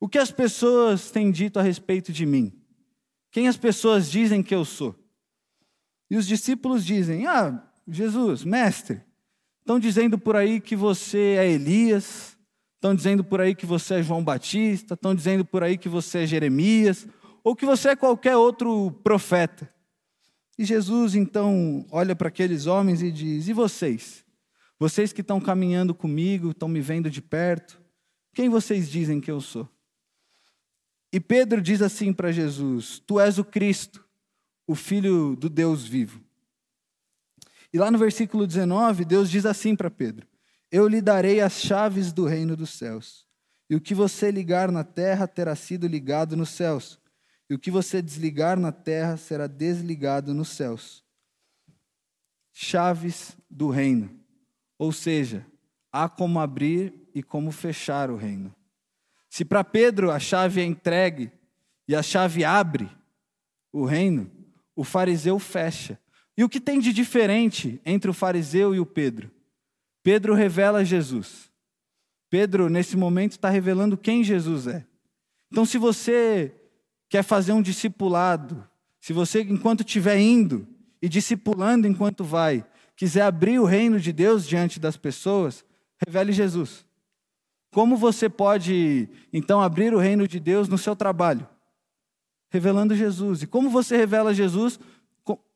o 0.00 0.08
que 0.08 0.18
as 0.18 0.32
pessoas 0.32 1.12
têm 1.12 1.30
dito 1.30 1.60
a 1.60 1.62
respeito 1.62 2.12
de 2.12 2.26
mim? 2.26 2.52
Quem 3.30 3.46
as 3.46 3.56
pessoas 3.56 4.10
dizem 4.10 4.42
que 4.42 4.54
eu 4.54 4.64
sou? 4.64 4.96
E 6.10 6.16
os 6.16 6.26
discípulos 6.26 6.84
dizem: 6.84 7.24
Ah, 7.24 7.62
Jesus, 7.86 8.42
mestre, 8.42 9.00
estão 9.60 9.78
dizendo 9.78 10.18
por 10.18 10.34
aí 10.34 10.60
que 10.60 10.74
você 10.74 11.36
é 11.38 11.48
Elias, 11.48 12.31
estão 12.82 12.96
dizendo 12.96 13.22
por 13.22 13.40
aí 13.40 13.54
que 13.54 13.64
você 13.64 13.94
é 13.94 14.02
João 14.02 14.24
Batista, 14.24 14.94
estão 14.94 15.14
dizendo 15.14 15.44
por 15.44 15.62
aí 15.62 15.78
que 15.78 15.88
você 15.88 16.24
é 16.24 16.26
Jeremias, 16.26 17.06
ou 17.44 17.54
que 17.54 17.64
você 17.64 17.90
é 17.90 17.96
qualquer 17.96 18.36
outro 18.36 18.90
profeta. 19.04 19.72
E 20.58 20.64
Jesus 20.64 21.14
então 21.14 21.86
olha 21.92 22.16
para 22.16 22.26
aqueles 22.26 22.66
homens 22.66 23.00
e 23.00 23.12
diz: 23.12 23.46
E 23.46 23.52
vocês? 23.52 24.24
Vocês 24.80 25.12
que 25.12 25.20
estão 25.20 25.40
caminhando 25.40 25.94
comigo, 25.94 26.50
estão 26.50 26.68
me 26.68 26.80
vendo 26.80 27.08
de 27.08 27.22
perto, 27.22 27.80
quem 28.34 28.48
vocês 28.48 28.90
dizem 28.90 29.20
que 29.20 29.30
eu 29.30 29.40
sou? 29.40 29.68
E 31.12 31.20
Pedro 31.20 31.62
diz 31.62 31.82
assim 31.82 32.12
para 32.12 32.32
Jesus: 32.32 33.00
Tu 33.06 33.20
és 33.20 33.38
o 33.38 33.44
Cristo, 33.44 34.04
o 34.66 34.74
Filho 34.74 35.36
do 35.36 35.48
Deus 35.48 35.86
vivo. 35.86 36.20
E 37.72 37.78
lá 37.78 37.92
no 37.92 37.98
versículo 37.98 38.44
19, 38.44 39.04
Deus 39.04 39.30
diz 39.30 39.46
assim 39.46 39.76
para 39.76 39.88
Pedro: 39.88 40.26
Eu 40.72 40.88
lhe 40.88 41.02
darei 41.02 41.42
as 41.42 41.60
chaves 41.60 42.14
do 42.14 42.24
reino 42.24 42.56
dos 42.56 42.70
céus. 42.70 43.26
E 43.68 43.76
o 43.76 43.80
que 43.80 43.94
você 43.94 44.30
ligar 44.30 44.72
na 44.72 44.82
terra 44.82 45.28
terá 45.28 45.54
sido 45.54 45.86
ligado 45.86 46.34
nos 46.34 46.48
céus, 46.48 46.98
e 47.48 47.54
o 47.54 47.58
que 47.58 47.70
você 47.70 48.00
desligar 48.00 48.58
na 48.58 48.72
terra 48.72 49.18
será 49.18 49.46
desligado 49.46 50.32
nos 50.32 50.48
céus. 50.48 51.04
Chaves 52.52 53.36
do 53.50 53.68
reino. 53.68 54.18
Ou 54.78 54.92
seja, 54.92 55.46
há 55.92 56.08
como 56.08 56.40
abrir 56.40 56.94
e 57.14 57.22
como 57.22 57.52
fechar 57.52 58.10
o 58.10 58.16
reino. 58.16 58.54
Se 59.28 59.44
para 59.44 59.62
Pedro 59.62 60.10
a 60.10 60.18
chave 60.18 60.60
é 60.60 60.64
entregue 60.64 61.30
e 61.86 61.94
a 61.94 62.02
chave 62.02 62.44
abre 62.44 62.90
o 63.70 63.84
reino, 63.84 64.30
o 64.74 64.84
fariseu 64.84 65.38
fecha. 65.38 65.98
E 66.36 66.42
o 66.42 66.48
que 66.48 66.60
tem 66.60 66.80
de 66.80 66.92
diferente 66.92 67.80
entre 67.84 68.10
o 68.10 68.14
fariseu 68.14 68.74
e 68.74 68.80
o 68.80 68.86
Pedro? 68.86 69.30
Pedro 70.02 70.34
revela 70.34 70.84
Jesus. 70.84 71.50
Pedro, 72.28 72.68
nesse 72.68 72.96
momento, 72.96 73.32
está 73.32 73.48
revelando 73.50 73.96
quem 73.96 74.24
Jesus 74.24 74.66
é. 74.66 74.86
Então, 75.50 75.64
se 75.64 75.78
você 75.78 76.54
quer 77.08 77.22
fazer 77.22 77.52
um 77.52 77.60
discipulado, 77.62 78.66
se 79.00 79.12
você, 79.12 79.42
enquanto 79.42 79.80
estiver 79.80 80.18
indo 80.18 80.66
e 81.00 81.08
discipulando 81.08 81.86
enquanto 81.86 82.24
vai, 82.24 82.64
quiser 82.96 83.22
abrir 83.22 83.58
o 83.58 83.64
reino 83.64 84.00
de 84.00 84.12
Deus 84.12 84.46
diante 84.46 84.80
das 84.80 84.96
pessoas, 84.96 85.64
revele 86.06 86.32
Jesus. 86.32 86.86
Como 87.70 87.96
você 87.96 88.28
pode, 88.28 89.08
então, 89.32 89.60
abrir 89.60 89.94
o 89.94 89.98
reino 89.98 90.26
de 90.26 90.40
Deus 90.40 90.68
no 90.68 90.78
seu 90.78 90.96
trabalho? 90.96 91.46
Revelando 92.50 92.94
Jesus. 92.94 93.42
E 93.42 93.46
como 93.46 93.70
você 93.70 93.96
revela 93.96 94.34
Jesus? 94.34 94.80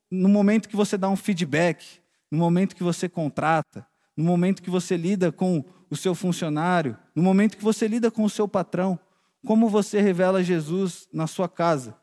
No 0.09 0.29
momento 0.29 0.69
que 0.69 0.75
você 0.75 0.97
dá 0.97 1.09
um 1.09 1.15
feedback, 1.15 2.01
no 2.31 2.37
momento 2.37 2.75
que 2.75 2.83
você 2.83 3.09
contrata, 3.09 3.85
no 4.17 4.23
momento 4.23 4.63
que 4.63 4.69
você 4.69 4.97
lida 4.97 5.31
com 5.31 5.63
o 5.89 5.95
seu 5.95 6.15
funcionário, 6.15 6.97
no 7.15 7.21
momento 7.21 7.55
que 7.55 7.63
você 7.63 7.87
lida 7.87 8.09
com 8.09 8.23
o 8.23 8.29
seu 8.29 8.47
patrão. 8.47 8.99
Como 9.45 9.69
você 9.69 10.01
revela 10.01 10.43
Jesus 10.43 11.07
na 11.13 11.27
sua 11.27 11.47
casa, 11.47 11.95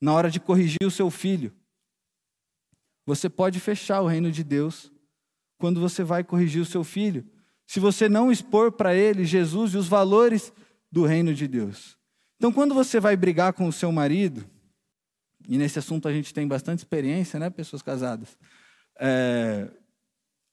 na 0.00 0.12
hora 0.12 0.30
de 0.30 0.38
corrigir 0.38 0.84
o 0.84 0.90
seu 0.90 1.10
filho? 1.10 1.52
Você 3.06 3.28
pode 3.30 3.58
fechar 3.58 4.02
o 4.02 4.06
reino 4.06 4.30
de 4.30 4.44
Deus 4.44 4.92
quando 5.58 5.80
você 5.80 6.04
vai 6.04 6.22
corrigir 6.22 6.60
o 6.60 6.66
seu 6.66 6.84
filho, 6.84 7.26
se 7.66 7.80
você 7.80 8.08
não 8.08 8.30
expor 8.30 8.72
para 8.72 8.94
ele 8.94 9.24
Jesus 9.24 9.72
e 9.72 9.78
os 9.78 9.88
valores 9.88 10.52
do 10.92 11.04
reino 11.04 11.34
de 11.34 11.48
Deus. 11.48 11.96
Então, 12.36 12.52
quando 12.52 12.74
você 12.74 13.00
vai 13.00 13.16
brigar 13.16 13.54
com 13.54 13.66
o 13.66 13.72
seu 13.72 13.90
marido, 13.90 14.44
e 15.48 15.56
nesse 15.56 15.78
assunto 15.78 16.06
a 16.06 16.12
gente 16.12 16.34
tem 16.34 16.46
bastante 16.46 16.80
experiência, 16.80 17.40
né, 17.40 17.48
pessoas 17.48 17.80
casadas, 17.80 18.36
é, 19.00 19.70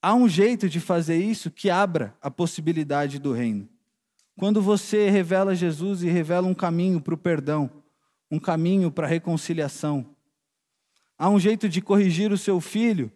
há 0.02 0.14
um 0.16 0.28
jeito 0.28 0.68
de 0.68 0.80
fazer 0.80 1.18
isso 1.18 1.52
que 1.52 1.70
abra 1.70 2.16
a 2.22 2.32
possibilidade 2.32 3.20
do 3.20 3.32
reino. 3.32 3.70
Quando 4.38 4.62
você 4.62 5.10
revela 5.10 5.54
Jesus 5.54 6.02
e 6.02 6.10
revela 6.10 6.48
um 6.48 6.54
caminho 6.54 7.00
para 7.00 7.14
o 7.14 7.18
perdão, 7.18 7.70
um 8.30 8.40
caminho 8.40 8.90
para 8.92 9.06
a 9.06 9.10
reconciliação, 9.10 10.16
há 11.18 11.30
um 11.30 11.40
jeito 11.40 11.70
de 11.70 11.82
corrigir 11.82 12.32
o 12.32 12.38
seu 12.38 12.60
filho 12.60 13.12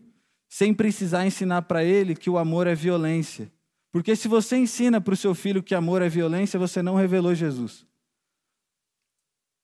sem 0.48 0.74
precisar 0.74 1.26
ensinar 1.26 1.64
para 1.64 1.84
ele 1.84 2.16
que 2.16 2.30
o 2.30 2.38
amor 2.38 2.68
é 2.68 2.76
violência. 2.76 3.52
Porque 3.92 4.16
se 4.16 4.28
você 4.28 4.58
ensina 4.58 5.02
para 5.02 5.14
o 5.14 5.18
seu 5.18 5.34
filho 5.34 5.64
que 5.64 5.74
amor 5.74 6.02
é 6.02 6.10
violência, 6.10 6.60
você 6.60 6.82
não 6.82 6.96
revelou 6.96 7.34
Jesus. 7.34 7.86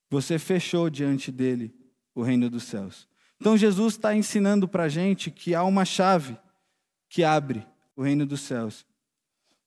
Você 0.09 0.39
fechou 0.39 0.89
diante 0.89 1.31
dele 1.31 1.73
o 2.15 2.23
reino 2.23 2.49
dos 2.49 2.63
céus. 2.63 3.07
Então 3.39 3.57
Jesus 3.57 3.93
está 3.93 4.15
ensinando 4.15 4.67
para 4.67 4.83
a 4.83 4.89
gente 4.89 5.29
que 5.29 5.53
há 5.53 5.63
uma 5.63 5.85
chave 5.85 6.37
que 7.11 7.25
abre 7.25 7.67
o 7.93 8.01
reino 8.01 8.25
dos 8.25 8.39
céus. 8.39 8.85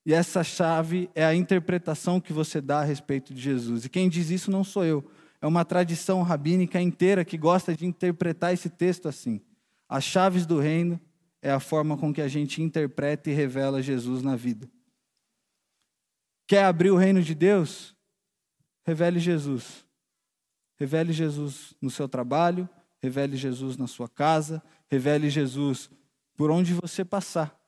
E 0.03 0.11
essa 0.13 0.43
chave 0.43 1.11
é 1.13 1.23
a 1.23 1.35
interpretação 1.35 2.19
que 2.19 2.33
você 2.33 2.59
dá 2.59 2.81
a 2.81 2.83
respeito 2.83 3.35
de 3.35 3.39
Jesus. 3.39 3.85
E 3.85 3.89
quem 3.89 4.09
diz 4.09 4.31
isso 4.31 4.49
não 4.49 4.63
sou 4.63 4.83
eu. 4.83 5.11
É 5.39 5.45
uma 5.45 5.63
tradição 5.63 6.23
rabínica 6.23 6.81
inteira 6.81 7.23
que 7.23 7.37
gosta 7.37 7.75
de 7.75 7.85
interpretar 7.85 8.51
esse 8.51 8.67
texto 8.67 9.07
assim. 9.07 9.39
As 9.87 10.03
chaves 10.03 10.47
do 10.47 10.59
reino 10.59 10.99
é 11.39 11.51
a 11.51 11.59
forma 11.59 11.95
com 11.95 12.11
que 12.11 12.19
a 12.21 12.27
gente 12.27 12.63
interpreta 12.63 13.29
e 13.29 13.33
revela 13.33 13.79
Jesus 13.79 14.23
na 14.23 14.35
vida. 14.35 14.67
Quer 16.47 16.65
abrir 16.65 16.89
o 16.89 16.97
reino 16.97 17.21
de 17.21 17.35
Deus? 17.35 17.95
Revele 18.83 19.19
Jesus. 19.19 19.85
Revele 20.77 21.13
Jesus 21.13 21.75
no 21.79 21.91
seu 21.91 22.09
trabalho, 22.09 22.67
revele 22.99 23.37
Jesus 23.37 23.77
na 23.77 23.85
sua 23.85 24.09
casa, 24.09 24.63
revele 24.89 25.29
Jesus 25.29 25.91
por 26.35 26.51
onde 26.51 26.73
você 26.73 27.03
passar. 27.03 27.59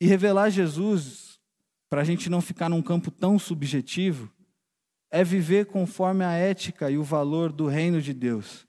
E 0.00 0.06
revelar 0.06 0.50
Jesus, 0.50 1.40
para 1.88 2.00
a 2.00 2.04
gente 2.04 2.30
não 2.30 2.40
ficar 2.40 2.68
num 2.68 2.82
campo 2.82 3.10
tão 3.10 3.38
subjetivo, 3.38 4.32
é 5.10 5.24
viver 5.24 5.66
conforme 5.66 6.24
a 6.24 6.32
ética 6.32 6.90
e 6.90 6.96
o 6.96 7.02
valor 7.02 7.52
do 7.52 7.66
reino 7.66 8.00
de 8.00 8.14
Deus. 8.14 8.66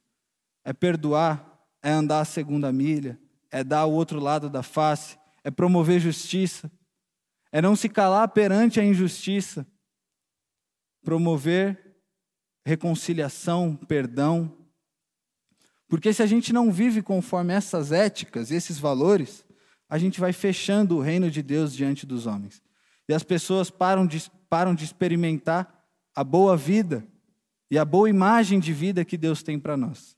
É 0.63 0.74
perdoar, 0.74 1.62
é 1.82 1.92
andar 1.92 2.22
a 2.22 2.25
segunda 2.25 2.72
milha, 2.72 3.20
é 3.51 3.63
dar 3.63 3.86
o 3.86 3.92
outro 3.92 4.20
lado 4.20 4.50
da 4.50 4.63
face, 4.63 5.18
é 5.44 5.51
promover 5.51 6.00
justiça, 6.00 6.72
é 7.51 7.62
não 7.62 7.75
se 7.75 7.90
calar 7.90 8.28
perante 8.30 8.80
a 8.80 8.84
injustiça, 8.84 9.68
promover 11.04 11.92
reconciliação, 12.66 13.75
perdão. 13.75 14.61
Porque 15.92 16.14
se 16.14 16.24
a 16.24 16.26
gente 16.26 16.54
não 16.54 16.72
vive 16.72 17.02
conforme 17.02 17.52
essas 17.52 17.92
éticas, 17.92 18.50
esses 18.50 18.80
valores, 18.80 19.44
a 19.90 19.98
gente 19.98 20.22
vai 20.22 20.32
fechando 20.32 20.96
o 20.96 21.02
reino 21.02 21.30
de 21.30 21.44
Deus 21.44 21.76
diante 21.76 22.06
dos 22.06 22.26
homens. 22.26 22.64
E 23.10 23.14
as 23.14 23.24
pessoas 23.24 23.70
param 23.70 24.08
de, 24.08 24.32
param 24.50 24.74
de 24.74 24.86
experimentar 24.86 25.84
a 26.16 26.24
boa 26.24 26.56
vida 26.56 27.06
e 27.70 27.78
a 27.78 27.84
boa 27.84 28.10
imagem 28.10 28.58
de 28.58 28.72
vida 28.72 29.04
que 29.04 29.18
Deus 29.18 29.44
tem 29.44 29.60
para 29.60 29.76
nós. 29.76 30.16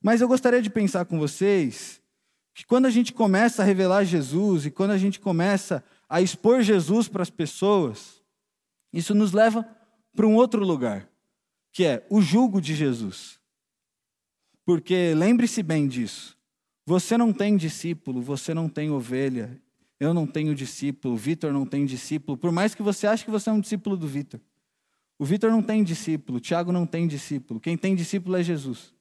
Mas 0.00 0.20
eu 0.20 0.28
gostaria 0.28 0.62
de 0.62 0.70
pensar 0.70 1.06
com 1.06 1.18
vocês 1.18 2.00
que 2.54 2.64
quando 2.64 2.86
a 2.86 2.90
gente 2.90 3.12
começa 3.12 3.62
a 3.62 3.66
revelar 3.66 4.04
Jesus 4.04 4.64
e 4.64 4.70
quando 4.70 4.92
a 4.92 4.98
gente 4.98 5.18
começa 5.18 5.82
a 6.08 6.22
expor 6.22 6.62
Jesus 6.62 7.08
para 7.08 7.24
as 7.24 7.30
pessoas, 7.30 8.22
isso 8.92 9.12
nos 9.12 9.32
leva 9.32 9.68
para 10.14 10.24
um 10.24 10.36
outro 10.36 10.64
lugar, 10.64 11.08
que 11.72 11.84
é 11.84 12.06
o 12.08 12.20
jugo 12.22 12.60
de 12.60 12.76
Jesus. 12.76 13.37
Porque 14.68 15.14
lembre-se 15.14 15.62
bem 15.62 15.88
disso. 15.88 16.36
Você 16.84 17.16
não 17.16 17.32
tem 17.32 17.56
discípulo, 17.56 18.20
você 18.20 18.52
não 18.52 18.68
tem 18.68 18.90
ovelha, 18.90 19.58
eu 19.98 20.12
não 20.12 20.26
tenho 20.26 20.54
discípulo, 20.54 21.16
Vitor 21.16 21.54
não 21.54 21.64
tem 21.64 21.86
discípulo, 21.86 22.36
por 22.36 22.52
mais 22.52 22.74
que 22.74 22.82
você 22.82 23.06
ache 23.06 23.24
que 23.24 23.30
você 23.30 23.48
é 23.48 23.52
um 23.54 23.60
discípulo 23.60 23.96
do 23.96 24.06
Vitor. 24.06 24.38
O 25.18 25.24
Vitor 25.24 25.50
não 25.50 25.62
tem 25.62 25.82
discípulo, 25.82 26.36
o 26.36 26.40
Tiago 26.40 26.70
não 26.70 26.84
tem 26.84 27.08
discípulo. 27.08 27.58
Quem 27.58 27.78
tem 27.78 27.96
discípulo 27.96 28.36
é 28.36 28.42
Jesus. 28.42 28.92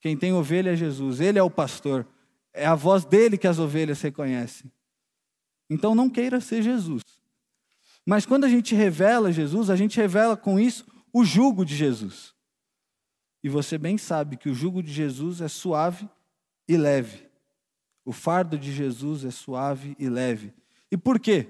Quem 0.00 0.16
tem 0.16 0.32
ovelha 0.32 0.70
é 0.70 0.76
Jesus. 0.76 1.20
Ele 1.20 1.38
é 1.38 1.42
o 1.44 1.48
pastor. 1.48 2.04
É 2.52 2.66
a 2.66 2.74
voz 2.74 3.04
dele 3.04 3.38
que 3.38 3.46
as 3.46 3.60
ovelhas 3.60 4.02
reconhecem. 4.02 4.68
Então 5.70 5.94
não 5.94 6.10
queira 6.10 6.40
ser 6.40 6.60
Jesus. 6.60 7.04
Mas 8.04 8.26
quando 8.26 8.46
a 8.46 8.48
gente 8.48 8.74
revela 8.74 9.30
Jesus, 9.30 9.70
a 9.70 9.76
gente 9.76 9.96
revela 9.96 10.36
com 10.36 10.58
isso 10.58 10.84
o 11.12 11.24
jugo 11.24 11.64
de 11.64 11.76
Jesus. 11.76 12.33
E 13.44 13.48
você 13.50 13.76
bem 13.76 13.98
sabe 13.98 14.38
que 14.38 14.48
o 14.48 14.54
jugo 14.54 14.82
de 14.82 14.90
Jesus 14.90 15.42
é 15.42 15.48
suave 15.48 16.08
e 16.66 16.78
leve. 16.78 17.28
O 18.02 18.10
fardo 18.10 18.58
de 18.58 18.72
Jesus 18.72 19.22
é 19.22 19.30
suave 19.30 19.94
e 19.98 20.08
leve. 20.08 20.54
E 20.90 20.96
por 20.96 21.20
quê? 21.20 21.48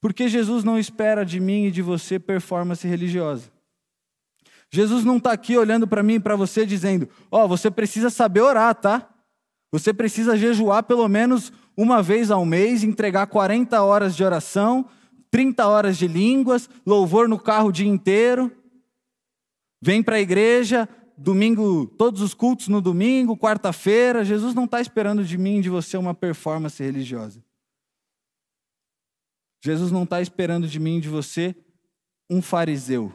Porque 0.00 0.26
Jesus 0.28 0.64
não 0.64 0.76
espera 0.76 1.24
de 1.24 1.38
mim 1.38 1.66
e 1.66 1.70
de 1.70 1.80
você 1.80 2.18
performance 2.18 2.84
religiosa. 2.88 3.52
Jesus 4.68 5.04
não 5.04 5.18
está 5.18 5.30
aqui 5.30 5.56
olhando 5.56 5.86
para 5.86 6.02
mim 6.02 6.14
e 6.14 6.20
para 6.20 6.34
você 6.34 6.66
dizendo: 6.66 7.08
Ó, 7.30 7.44
oh, 7.44 7.48
você 7.48 7.70
precisa 7.70 8.10
saber 8.10 8.40
orar, 8.40 8.74
tá? 8.74 9.08
Você 9.70 9.94
precisa 9.94 10.36
jejuar 10.36 10.82
pelo 10.82 11.06
menos 11.06 11.52
uma 11.76 12.02
vez 12.02 12.32
ao 12.32 12.44
mês, 12.44 12.82
entregar 12.82 13.28
40 13.28 13.80
horas 13.80 14.16
de 14.16 14.24
oração, 14.24 14.88
30 15.30 15.68
horas 15.68 15.96
de 15.96 16.08
línguas, 16.08 16.68
louvor 16.84 17.28
no 17.28 17.38
carro 17.38 17.68
o 17.68 17.72
dia 17.72 17.86
inteiro. 17.86 18.50
Vem 19.80 20.02
para 20.02 20.16
a 20.16 20.20
igreja, 20.20 20.88
domingo, 21.22 21.86
todos 21.86 22.20
os 22.20 22.34
cultos 22.34 22.68
no 22.68 22.80
domingo, 22.80 23.36
quarta-feira. 23.36 24.24
Jesus 24.24 24.54
não 24.54 24.64
está 24.64 24.80
esperando 24.80 25.24
de 25.24 25.38
mim 25.38 25.58
e 25.58 25.62
de 25.62 25.70
você 25.70 25.96
uma 25.96 26.14
performance 26.14 26.82
religiosa. 26.82 27.42
Jesus 29.64 29.92
não 29.92 30.02
está 30.02 30.20
esperando 30.20 30.66
de 30.66 30.80
mim 30.80 30.98
e 30.98 31.00
de 31.00 31.08
você 31.08 31.54
um 32.28 32.42
fariseu. 32.42 33.12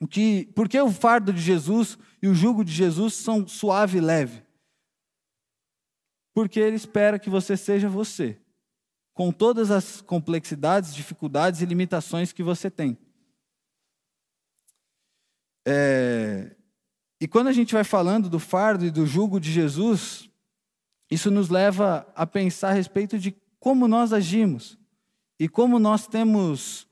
O 0.00 0.06
que, 0.06 0.46
por 0.54 0.68
que 0.68 0.80
o 0.80 0.92
fardo 0.92 1.32
de 1.32 1.40
Jesus 1.40 1.98
e 2.22 2.28
o 2.28 2.34
jugo 2.34 2.64
de 2.64 2.72
Jesus 2.72 3.14
são 3.14 3.48
suave 3.48 3.98
e 3.98 4.00
leve? 4.00 4.42
Porque 6.34 6.60
ele 6.60 6.76
espera 6.76 7.18
que 7.18 7.30
você 7.30 7.56
seja 7.56 7.88
você, 7.88 8.38
com 9.14 9.32
todas 9.32 9.70
as 9.70 10.02
complexidades, 10.02 10.94
dificuldades 10.94 11.62
e 11.62 11.66
limitações 11.66 12.32
que 12.32 12.42
você 12.42 12.70
tem. 12.70 12.96
É, 15.66 16.54
e 17.20 17.26
quando 17.26 17.48
a 17.48 17.52
gente 17.52 17.74
vai 17.74 17.82
falando 17.82 18.28
do 18.28 18.38
fardo 18.38 18.84
e 18.84 18.90
do 18.90 19.04
jugo 19.04 19.40
de 19.40 19.50
Jesus, 19.50 20.30
isso 21.10 21.30
nos 21.30 21.48
leva 21.48 22.06
a 22.14 22.26
pensar 22.26 22.70
a 22.70 22.74
respeito 22.74 23.18
de 23.18 23.34
como 23.58 23.88
nós 23.88 24.12
agimos 24.12 24.78
e 25.40 25.48
como 25.48 25.78
nós 25.78 26.06
temos 26.06 26.86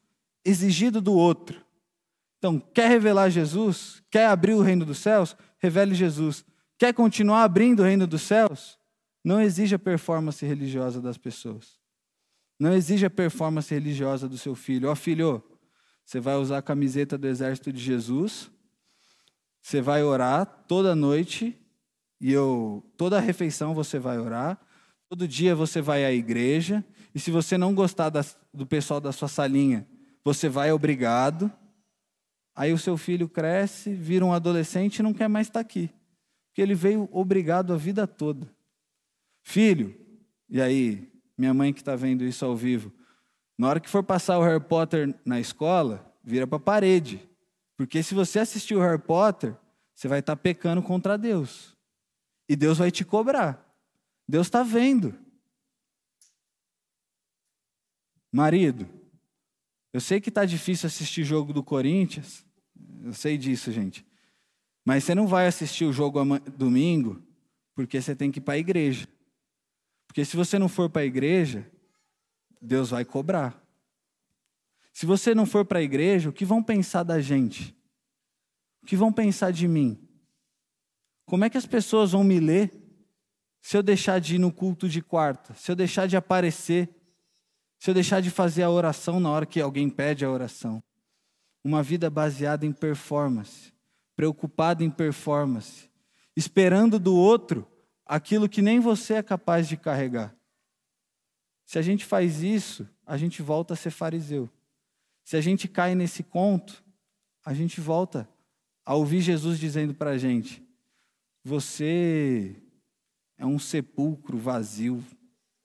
exigido 0.45 1.00
do 1.00 1.12
outro. 1.12 1.62
Então, 2.38 2.59
quer 2.59 2.88
revelar 2.88 3.31
Jesus? 3.31 4.02
Quer 4.11 4.26
abrir 4.26 4.54
o 4.54 4.61
reino 4.61 4.85
dos 4.85 4.99
céus? 4.99 5.37
Revele 5.59 5.95
Jesus. 5.95 6.45
Quer 6.76 6.93
continuar 6.93 7.45
abrindo 7.45 7.81
o 7.81 7.85
reino 7.85 8.07
dos 8.07 8.23
céus? 8.23 8.78
Não 9.25 9.40
exija 9.40 9.78
performance 9.78 10.45
religiosa 10.45 11.00
das 11.00 11.16
pessoas. 11.16 11.78
Não 12.59 12.73
exija 12.75 13.09
performance 13.09 13.73
religiosa 13.73 14.28
do 14.28 14.37
seu 14.37 14.54
filho. 14.54 14.88
Ó 14.88 14.93
oh, 14.93 14.97
filho, 14.97 15.43
você 16.04 16.21
vai 16.21 16.35
usar 16.37 16.59
a 16.59 16.62
camiseta 16.62 17.16
do 17.16 17.26
exército 17.26 17.73
de 17.73 17.81
Jesus 17.81 18.50
você 19.64 19.80
vai 19.80 20.02
orar 20.02 20.44
toda 20.68 20.94
noite 20.94 21.59
e 22.21 22.30
eu 22.30 22.85
toda 22.99 23.18
refeição 23.18 23.73
você 23.73 23.99
vai 23.99 24.18
orar. 24.18 24.61
Todo 25.09 25.26
dia 25.26 25.54
você 25.54 25.80
vai 25.80 26.04
à 26.04 26.12
igreja 26.12 26.85
e 27.14 27.18
se 27.18 27.30
você 27.30 27.56
não 27.56 27.75
gostar 27.75 28.12
do 28.52 28.66
pessoal 28.66 29.00
da 29.00 29.11
sua 29.11 29.26
salinha, 29.26 29.88
você 30.23 30.50
vai 30.50 30.71
obrigado. 30.71 31.50
Aí 32.54 32.75
o 32.75 32.78
seu 32.78 32.99
filho 32.99 33.26
cresce, 33.26 33.94
vira 33.94 34.23
um 34.23 34.35
adolescente 34.35 34.99
e 34.99 35.02
não 35.02 35.14
quer 35.14 35.28
mais 35.28 35.47
estar 35.47 35.61
aqui, 35.61 35.90
porque 36.49 36.61
ele 36.61 36.75
veio 36.75 37.09
obrigado 37.11 37.73
a 37.73 37.76
vida 37.76 38.06
toda. 38.06 38.47
Filho, 39.42 39.99
e 40.47 40.61
aí 40.61 41.11
minha 41.38 41.54
mãe 41.54 41.73
que 41.73 41.80
está 41.80 41.97
vendo 41.97 42.23
isso 42.23 42.44
ao 42.44 42.54
vivo, 42.54 42.92
Na 43.59 43.68
hora 43.68 43.80
que 43.80 43.88
for 43.88 44.02
passar 44.02 44.38
o 44.38 44.42
Harry 44.42 44.62
Potter 44.62 45.14
na 45.25 45.40
escola, 45.40 46.04
vira 46.23 46.47
para 46.47 46.59
a 46.59 46.61
parede. 46.61 47.26
Porque 47.76 48.02
se 48.02 48.14
você 48.14 48.38
assistir 48.38 48.75
o 48.75 48.81
Harry 48.81 49.00
Potter, 49.00 49.57
você 49.95 50.09
vai 50.09 50.21
estar 50.21 50.37
tá 50.37 50.43
pecando 50.43 50.83
contra 50.83 51.19
Deus. 51.19 51.76
E 52.49 52.54
Deus 52.54 52.78
vai 52.78 52.90
te 52.90 53.04
cobrar. 53.04 53.61
Deus 54.28 54.47
está 54.47 54.62
vendo. 54.62 55.19
Marido, 58.33 58.88
eu 59.93 60.00
sei 60.00 60.21
que 60.21 60.28
está 60.28 60.45
difícil 60.45 60.87
assistir 60.87 61.25
jogo 61.25 61.52
do 61.52 61.62
Corinthians. 61.62 62.45
Eu 63.02 63.14
sei 63.14 63.38
disso, 63.38 63.71
gente. 63.71 64.04
Mas 64.85 65.04
você 65.04 65.14
não 65.14 65.26
vai 65.26 65.47
assistir 65.47 65.85
o 65.85 65.93
jogo 65.93 66.21
domingo 66.57 67.23
porque 67.75 68.00
você 68.00 68.14
tem 68.14 68.31
que 68.31 68.38
ir 68.38 68.43
para 68.43 68.54
a 68.54 68.59
igreja. 68.59 69.09
Porque 70.07 70.25
se 70.25 70.37
você 70.37 70.59
não 70.59 70.69
for 70.69 70.90
para 70.90 71.02
a 71.02 71.07
igreja, 71.07 71.69
Deus 72.61 72.90
vai 72.90 73.04
cobrar. 73.04 73.63
Se 74.94 75.04
você 75.04 75.34
não 75.34 75.44
for 75.44 75.64
para 75.64 75.80
a 75.80 75.82
igreja, 75.82 76.30
o 76.30 76.32
que 76.32 76.44
vão 76.44 76.62
pensar 76.62 77.02
da 77.02 77.20
gente? 77.20 77.76
O 78.80 78.86
que 78.86 78.94
vão 78.94 79.12
pensar 79.12 79.50
de 79.50 79.66
mim? 79.66 80.00
Como 81.26 81.44
é 81.44 81.50
que 81.50 81.58
as 81.58 81.66
pessoas 81.66 82.12
vão 82.12 82.22
me 82.22 82.38
ler 82.38 82.72
se 83.60 83.76
eu 83.76 83.82
deixar 83.82 84.20
de 84.20 84.36
ir 84.36 84.38
no 84.38 84.52
culto 84.52 84.88
de 84.88 85.02
quarta? 85.02 85.52
Se 85.54 85.68
eu 85.72 85.74
deixar 85.74 86.06
de 86.06 86.16
aparecer? 86.16 86.88
Se 87.80 87.90
eu 87.90 87.94
deixar 87.94 88.20
de 88.20 88.30
fazer 88.30 88.62
a 88.62 88.70
oração 88.70 89.18
na 89.18 89.30
hora 89.30 89.44
que 89.44 89.60
alguém 89.60 89.90
pede 89.90 90.24
a 90.24 90.30
oração? 90.30 90.80
Uma 91.64 91.82
vida 91.82 92.08
baseada 92.08 92.64
em 92.64 92.72
performance, 92.72 93.72
preocupada 94.14 94.84
em 94.84 94.90
performance, 94.90 95.90
esperando 96.36 97.00
do 97.00 97.16
outro 97.16 97.66
aquilo 98.06 98.48
que 98.48 98.62
nem 98.62 98.78
você 98.78 99.14
é 99.14 99.22
capaz 99.24 99.66
de 99.66 99.76
carregar. 99.76 100.36
Se 101.66 101.80
a 101.80 101.82
gente 101.82 102.04
faz 102.04 102.42
isso, 102.42 102.88
a 103.04 103.16
gente 103.16 103.42
volta 103.42 103.74
a 103.74 103.76
ser 103.76 103.90
fariseu. 103.90 104.48
Se 105.25 105.37
a 105.37 105.40
gente 105.40 105.66
cai 105.66 105.95
nesse 105.95 106.23
conto, 106.23 106.85
a 107.45 107.54
gente 107.54 107.81
volta 107.81 108.28
a 108.85 108.95
ouvir 108.95 109.23
Jesus 109.23 109.59
dizendo 109.59 109.95
para 109.95 110.11
a 110.11 110.19
gente: 110.19 110.62
Você 111.43 112.54
é 113.38 113.47
um 113.47 113.59
sepulcro 113.59 114.38
vazio, 114.38 115.02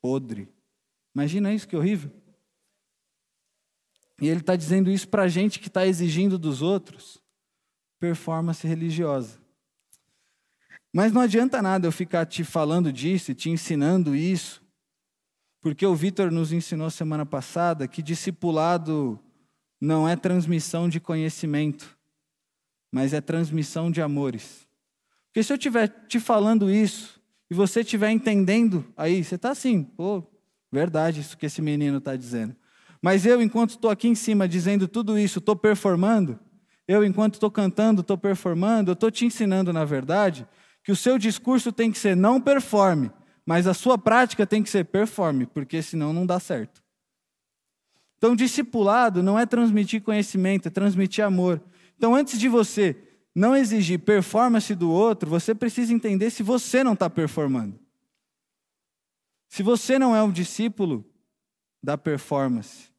podre. 0.01 0.47
Imagina 1.13 1.53
isso, 1.53 1.67
que 1.67 1.75
horrível. 1.75 2.11
E 4.21 4.27
ele 4.27 4.39
está 4.39 4.55
dizendo 4.55 4.89
isso 4.89 5.07
para 5.07 5.23
a 5.23 5.27
gente 5.27 5.59
que 5.59 5.67
está 5.67 5.85
exigindo 5.85 6.37
dos 6.37 6.61
outros 6.61 7.21
performance 7.99 8.65
religiosa. 8.65 9.37
Mas 10.93 11.11
não 11.11 11.21
adianta 11.21 11.61
nada 11.61 11.85
eu 11.85 11.91
ficar 11.91 12.25
te 12.25 12.43
falando 12.43 12.91
disso 12.91 13.31
e 13.31 13.35
te 13.35 13.49
ensinando 13.49 14.15
isso, 14.15 14.63
porque 15.61 15.85
o 15.85 15.95
Vitor 15.95 16.31
nos 16.31 16.51
ensinou 16.51 16.89
semana 16.89 17.25
passada 17.25 17.87
que 17.87 18.01
discipulado 18.01 19.19
não 19.79 20.07
é 20.07 20.15
transmissão 20.15 20.89
de 20.89 20.99
conhecimento, 20.99 21.97
mas 22.91 23.13
é 23.13 23.21
transmissão 23.21 23.89
de 23.89 24.01
amores. 24.01 24.67
Porque 25.27 25.43
se 25.43 25.53
eu 25.53 25.57
estiver 25.57 25.87
te 26.07 26.19
falando 26.19 26.69
isso 26.69 27.21
e 27.49 27.53
você 27.53 27.81
estiver 27.81 28.11
entendendo 28.11 28.85
aí, 28.97 29.23
você 29.23 29.35
está 29.35 29.51
assim, 29.51 29.83
pô, 29.83 30.23
verdade 30.71 31.21
isso 31.21 31.37
que 31.37 31.45
esse 31.45 31.61
menino 31.61 31.99
está 31.99 32.15
dizendo. 32.15 32.55
Mas 33.01 33.25
eu, 33.25 33.41
enquanto 33.41 33.71
estou 33.71 33.89
aqui 33.89 34.07
em 34.07 34.15
cima 34.15 34.47
dizendo 34.47 34.87
tudo 34.87 35.17
isso, 35.17 35.39
estou 35.39 35.55
performando, 35.55 36.39
eu, 36.87 37.05
enquanto 37.05 37.35
estou 37.35 37.51
cantando, 37.51 38.01
estou 38.01 38.17
performando, 38.17 38.91
eu 38.91 38.93
estou 38.93 39.11
te 39.11 39.23
ensinando, 39.23 39.71
na 39.71 39.85
verdade, 39.85 40.47
que 40.83 40.91
o 40.91 40.95
seu 40.95 41.17
discurso 41.17 41.71
tem 41.71 41.91
que 41.91 41.99
ser 41.99 42.15
não 42.15 42.41
performe, 42.41 43.11
mas 43.45 43.67
a 43.67 43.73
sua 43.73 43.97
prática 43.97 44.45
tem 44.45 44.63
que 44.63 44.69
ser 44.69 44.85
performe, 44.85 45.45
porque 45.45 45.81
senão 45.81 46.11
não 46.11 46.25
dá 46.25 46.39
certo. 46.39 46.81
Então, 48.19 48.35
discipulado 48.35 49.23
não 49.23 49.39
é 49.39 49.45
transmitir 49.45 50.03
conhecimento, 50.03 50.67
é 50.67 50.69
transmitir 50.69 51.23
amor. 51.23 51.63
Então, 51.97 52.13
antes 52.13 52.37
de 52.37 52.49
você 52.49 53.01
não 53.33 53.55
exigir 53.55 53.99
performance 53.99 54.75
do 54.75 54.91
outro, 54.91 55.29
você 55.29 55.55
precisa 55.55 55.93
entender 55.93 56.29
se 56.29 56.43
você 56.43 56.83
não 56.83 56.91
está 56.93 57.09
performando. 57.09 57.79
Se 59.47 59.63
você 59.63 59.97
não 59.97 60.13
é 60.13 60.21
um 60.21 60.33
discípulo 60.33 61.05
da 61.81 61.97
performance, 61.97 62.89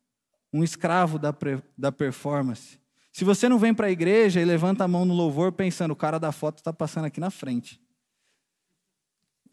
um 0.50 0.64
escravo 0.64 1.18
da, 1.18 1.35
da 1.76 1.92
performance, 1.92 2.80
se 3.12 3.22
você 3.22 3.46
não 3.46 3.59
vem 3.59 3.74
para 3.74 3.88
a 3.88 3.90
igreja 3.90 4.40
e 4.40 4.44
levanta 4.44 4.85
a 4.85 4.88
mão 4.88 5.04
no 5.04 5.12
louvor 5.12 5.52
pensando, 5.52 5.90
o 5.90 5.96
cara 5.96 6.18
da 6.18 6.33
foto 6.33 6.56
está 6.56 6.72
passando 6.72 7.04
aqui 7.04 7.20
na 7.20 7.30
frente. 7.30 7.78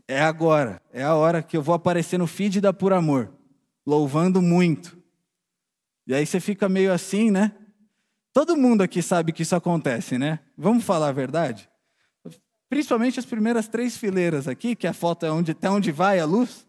É 0.08 0.22
agora, 0.22 0.82
é 0.94 1.04
a 1.04 1.14
hora 1.14 1.44
que 1.44 1.58
eu 1.58 1.62
vou 1.62 1.76
aparecer 1.76 2.18
no 2.18 2.26
feed 2.26 2.62
da 2.62 2.72
Por 2.72 2.94
Amor, 2.94 3.34
louvando 3.86 4.42
muito. 4.42 4.97
E 6.08 6.14
aí 6.14 6.26
você 6.26 6.40
fica 6.40 6.70
meio 6.70 6.94
assim, 6.94 7.30
né? 7.30 7.52
Todo 8.32 8.56
mundo 8.56 8.82
aqui 8.82 9.02
sabe 9.02 9.34
que 9.34 9.42
isso 9.42 9.56
acontece, 9.56 10.18
né? 10.18 10.40
Vamos 10.58 10.86
falar 10.86 11.10
a 11.10 11.12
verdade? 11.12 11.70
Principalmente 12.70 13.20
as 13.20 13.26
primeiras 13.26 13.68
três 13.68 13.98
fileiras 13.98 14.48
aqui, 14.48 14.76
que 14.76 14.88
a 14.88 14.94
foto 14.94 15.26
é 15.26 15.32
onde, 15.32 15.52
até 15.52 15.70
onde 15.70 15.92
vai 15.92 16.20
a 16.20 16.26
luz. 16.26 16.66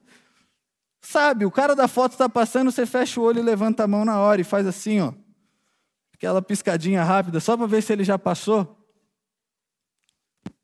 Sabe, 1.00 1.46
o 1.46 1.50
cara 1.50 1.76
da 1.76 1.86
foto 1.86 2.12
está 2.12 2.28
passando, 2.28 2.72
você 2.72 2.84
fecha 2.84 3.20
o 3.20 3.22
olho 3.22 3.38
e 3.38 3.42
levanta 3.42 3.84
a 3.84 3.86
mão 3.86 4.04
na 4.04 4.18
hora 4.18 4.40
e 4.40 4.44
faz 4.44 4.66
assim, 4.66 5.00
ó. 5.00 5.12
Aquela 6.12 6.42
piscadinha 6.42 7.04
rápida, 7.04 7.38
só 7.38 7.56
para 7.56 7.66
ver 7.66 7.82
se 7.82 7.92
ele 7.92 8.02
já 8.02 8.18
passou. 8.18 8.76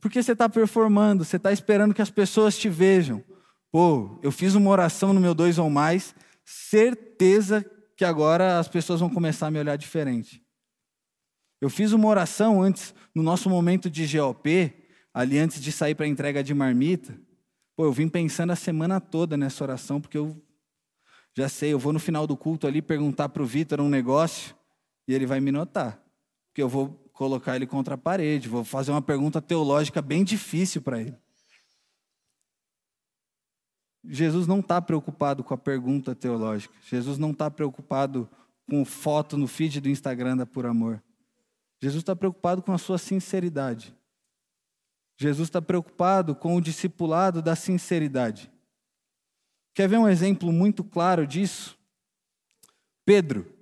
Porque 0.00 0.20
você 0.20 0.32
está 0.32 0.48
performando, 0.48 1.24
você 1.24 1.36
está 1.36 1.52
esperando 1.52 1.94
que 1.94 2.02
as 2.02 2.10
pessoas 2.10 2.58
te 2.58 2.68
vejam. 2.68 3.22
Pô, 3.70 4.18
eu 4.22 4.32
fiz 4.32 4.54
uma 4.54 4.70
oração 4.70 5.12
no 5.12 5.20
meu 5.20 5.34
dois 5.34 5.58
ou 5.58 5.70
mais, 5.70 6.14
certeza 6.44 7.64
que 7.96 8.04
agora 8.04 8.58
as 8.58 8.68
pessoas 8.68 9.00
vão 9.00 9.10
começar 9.10 9.46
a 9.46 9.50
me 9.50 9.58
olhar 9.58 9.76
diferente. 9.76 10.42
Eu 11.60 11.70
fiz 11.70 11.92
uma 11.92 12.08
oração 12.08 12.62
antes, 12.62 12.94
no 13.14 13.22
nosso 13.22 13.48
momento 13.48 13.88
de 13.88 14.06
GOP, 14.06 14.72
ali 15.12 15.38
antes 15.38 15.60
de 15.60 15.70
sair 15.70 15.94
para 15.94 16.04
a 16.04 16.08
entrega 16.08 16.42
de 16.42 16.52
marmita. 16.52 17.18
Pô, 17.76 17.84
eu 17.84 17.92
vim 17.92 18.08
pensando 18.08 18.50
a 18.50 18.56
semana 18.56 19.00
toda 19.00 19.36
nessa 19.36 19.64
oração, 19.64 20.00
porque 20.00 20.18
eu 20.18 20.40
já 21.36 21.48
sei, 21.48 21.72
eu 21.72 21.78
vou 21.78 21.92
no 21.92 21.98
final 21.98 22.26
do 22.26 22.36
culto 22.36 22.66
ali 22.66 22.80
perguntar 22.80 23.28
para 23.28 23.42
o 23.42 23.46
Vitor 23.46 23.80
um 23.80 23.88
negócio 23.88 24.54
e 25.08 25.14
ele 25.14 25.26
vai 25.26 25.40
me 25.40 25.50
notar. 25.50 26.00
Porque 26.48 26.62
eu 26.62 26.68
vou 26.68 26.88
colocar 27.12 27.56
ele 27.56 27.66
contra 27.66 27.94
a 27.94 27.98
parede, 27.98 28.48
vou 28.48 28.64
fazer 28.64 28.90
uma 28.90 29.02
pergunta 29.02 29.40
teológica 29.40 30.02
bem 30.02 30.22
difícil 30.22 30.82
para 30.82 31.00
ele. 31.00 31.16
Jesus 34.06 34.46
não 34.46 34.60
está 34.60 34.80
preocupado 34.80 35.42
com 35.42 35.54
a 35.54 35.58
pergunta 35.58 36.14
teológica. 36.14 36.74
Jesus 36.82 37.18
não 37.18 37.30
está 37.30 37.50
preocupado 37.50 38.28
com 38.68 38.84
foto 38.84 39.36
no 39.36 39.46
feed 39.46 39.80
do 39.80 39.88
Instagram 39.88 40.36
da 40.36 40.46
Por 40.46 40.66
Amor. 40.66 41.02
Jesus 41.80 42.02
está 42.02 42.14
preocupado 42.14 42.62
com 42.62 42.72
a 42.72 42.78
sua 42.78 42.98
sinceridade. 42.98 43.94
Jesus 45.16 45.48
está 45.48 45.62
preocupado 45.62 46.34
com 46.34 46.56
o 46.56 46.60
discipulado 46.60 47.40
da 47.40 47.54
sinceridade. 47.54 48.50
Quer 49.74 49.88
ver 49.88 49.98
um 49.98 50.08
exemplo 50.08 50.52
muito 50.52 50.82
claro 50.82 51.26
disso? 51.26 51.78
Pedro. 53.04 53.52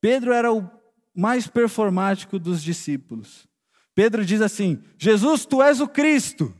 Pedro 0.00 0.32
era 0.32 0.52
o 0.52 0.68
mais 1.14 1.46
performático 1.46 2.38
dos 2.38 2.62
discípulos. 2.62 3.46
Pedro 3.94 4.24
diz 4.24 4.40
assim: 4.40 4.82
Jesus, 4.98 5.44
tu 5.44 5.62
és 5.62 5.80
o 5.80 5.88
Cristo. 5.88 6.54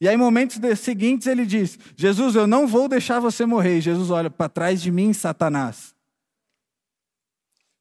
E 0.00 0.08
aí, 0.08 0.16
momentos 0.16 0.58
seguintes, 0.78 1.26
ele 1.26 1.46
diz: 1.46 1.78
Jesus, 1.96 2.34
eu 2.34 2.46
não 2.46 2.66
vou 2.66 2.88
deixar 2.88 3.18
você 3.20 3.46
morrer. 3.46 3.78
E 3.78 3.80
Jesus 3.80 4.10
olha 4.10 4.30
para 4.30 4.48
trás 4.48 4.82
de 4.82 4.90
mim, 4.90 5.12
Satanás. 5.12 5.94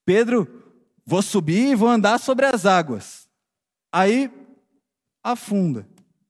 Pedro, 0.05 0.47
vou 1.05 1.21
subir 1.21 1.71
e 1.71 1.75
vou 1.75 1.89
andar 1.89 2.19
sobre 2.19 2.45
as 2.45 2.65
águas. 2.65 3.27
Aí, 3.91 4.31
afunda. 5.23 5.87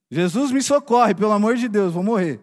Jesus 0.09 0.51
me 0.51 0.61
socorre, 0.61 1.13
pelo 1.13 1.31
amor 1.31 1.55
de 1.55 1.67
Deus, 1.67 1.93
vou 1.93 2.03
morrer. 2.03 2.39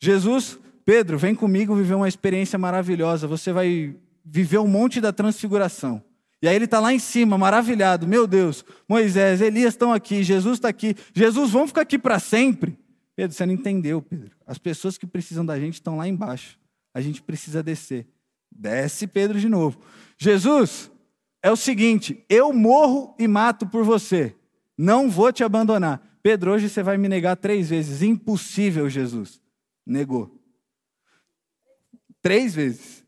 Jesus, 0.00 0.58
Pedro, 0.84 1.18
vem 1.18 1.34
comigo 1.34 1.74
viver 1.74 1.94
uma 1.94 2.08
experiência 2.08 2.58
maravilhosa. 2.58 3.26
Você 3.26 3.52
vai 3.52 3.94
viver 4.24 4.58
um 4.58 4.66
monte 4.66 5.00
da 5.00 5.12
transfiguração. 5.12 6.02
E 6.42 6.48
aí 6.48 6.56
ele 6.56 6.64
está 6.64 6.80
lá 6.80 6.92
em 6.92 6.98
cima, 6.98 7.36
maravilhado. 7.36 8.06
Meu 8.06 8.26
Deus, 8.26 8.64
Moisés, 8.88 9.40
Elias 9.40 9.74
estão 9.74 9.92
aqui, 9.92 10.22
Jesus 10.22 10.54
está 10.58 10.68
aqui. 10.68 10.96
Jesus, 11.14 11.50
vamos 11.50 11.70
ficar 11.70 11.82
aqui 11.82 11.98
para 11.98 12.18
sempre? 12.18 12.78
Pedro, 13.14 13.36
você 13.36 13.44
não 13.44 13.52
entendeu, 13.52 14.00
Pedro. 14.00 14.34
As 14.46 14.56
pessoas 14.56 14.96
que 14.96 15.06
precisam 15.06 15.44
da 15.44 15.58
gente 15.60 15.74
estão 15.74 15.96
lá 15.98 16.08
embaixo. 16.08 16.58
A 16.94 17.00
gente 17.00 17.20
precisa 17.20 17.62
descer. 17.62 18.06
Desce, 18.50 19.06
Pedro, 19.06 19.38
de 19.38 19.48
novo. 19.48 19.78
Jesus, 20.18 20.90
é 21.42 21.50
o 21.50 21.56
seguinte: 21.56 22.24
eu 22.28 22.52
morro 22.52 23.14
e 23.18 23.28
mato 23.28 23.66
por 23.66 23.84
você. 23.84 24.34
Não 24.76 25.10
vou 25.10 25.30
te 25.32 25.44
abandonar. 25.44 26.02
Pedro, 26.22 26.52
hoje 26.52 26.68
você 26.68 26.82
vai 26.82 26.96
me 26.96 27.08
negar 27.08 27.36
três 27.36 27.68
vezes. 27.68 28.02
Impossível, 28.02 28.88
Jesus. 28.88 29.40
Negou. 29.86 30.34
Três 32.22 32.54
vezes. 32.54 32.99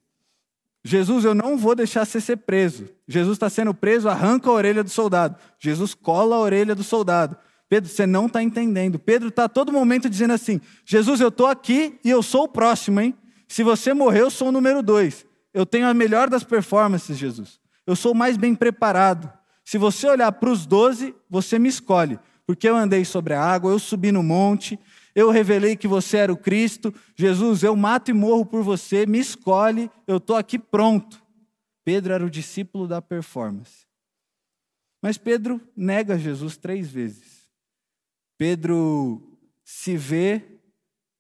Jesus, 0.85 1.25
eu 1.25 1.35
não 1.35 1.57
vou 1.57 1.75
deixar 1.75 2.05
você 2.05 2.21
ser 2.21 2.39
preso. 2.39 2.89
Jesus 3.07 3.37
está 3.37 3.49
sendo 3.49 3.73
preso, 3.73 4.09
arranca 4.09 4.51
a 4.51 4.53
orelha 4.53 4.83
do 4.83 4.91
soldado. 4.91 5.37
Jesus 5.59 5.95
cola 5.95 6.37
a 6.37 6.41
orelha 6.41 6.75
do 6.75 6.83
soldado. 6.83 7.37
Pedro, 7.69 7.89
você 7.89 8.07
não 8.07 8.27
está 8.27 8.43
entendendo. 8.43 8.99
Pedro 8.99 9.29
está 9.29 9.49
todo 9.49 9.73
momento 9.73 10.11
dizendo 10.11 10.33
assim: 10.33 10.61
Jesus, 10.85 11.21
eu 11.21 11.29
estou 11.29 11.47
aqui 11.47 11.99
e 12.05 12.11
eu 12.11 12.23
sou 12.23 12.45
o 12.45 12.49
próximo, 12.49 13.01
hein? 13.01 13.15
Se 13.49 13.63
você 13.63 13.95
morrer, 13.95 14.23
eu 14.23 14.31
sou 14.31 14.49
o 14.49 14.53
número 14.53 14.83
dois. 14.83 15.25
Eu 15.55 15.65
tenho 15.65 15.87
a 15.87 15.95
melhor 15.95 16.29
das 16.29 16.43
performances, 16.43 17.17
Jesus. 17.17 17.61
Eu 17.87 17.95
sou 17.95 18.15
mais 18.15 18.37
bem 18.37 18.55
preparado. 18.55 19.33
Se 19.65 19.79
você 19.79 20.09
olhar 20.09 20.33
para 20.33 20.51
os 20.51 20.67
doze, 20.67 21.15
você 21.31 21.59
me 21.59 21.69
escolhe. 21.69 22.19
Porque 22.47 22.69
eu 22.69 22.77
andei 22.77 23.05
sobre 23.05 23.35
a 23.35 23.43
água, 23.43 23.71
eu 23.71 23.79
subi 23.79 24.11
no 24.11 24.23
monte, 24.23 24.79
eu 25.15 25.31
revelei 25.31 25.77
que 25.77 25.87
você 25.87 26.19
era 26.19 26.33
o 26.33 26.37
Cristo. 26.37 26.95
Jesus, 27.15 27.63
eu 27.63 27.77
mato 27.77 28.11
e 28.11 28.15
morro 28.15 28.47
por 28.47 28.63
você, 28.63 29.07
me 29.07 29.19
escolhe, 29.19 29.91
eu 30.07 30.17
estou 30.17 30.37
aqui 30.37 30.59
pronto. 30.59 31.23
Pedro 31.85 32.13
era 32.13 32.25
o 32.25 32.31
discípulo 32.31 32.87
da 32.87 33.03
performance. 33.03 33.87
Mas 35.03 35.19
Pedro 35.19 35.61
nega 35.77 36.19
Jesus 36.19 36.57
três 36.57 36.91
vezes. 36.91 37.51
Pedro 38.39 39.39
se 39.65 39.97
vê 39.97 40.43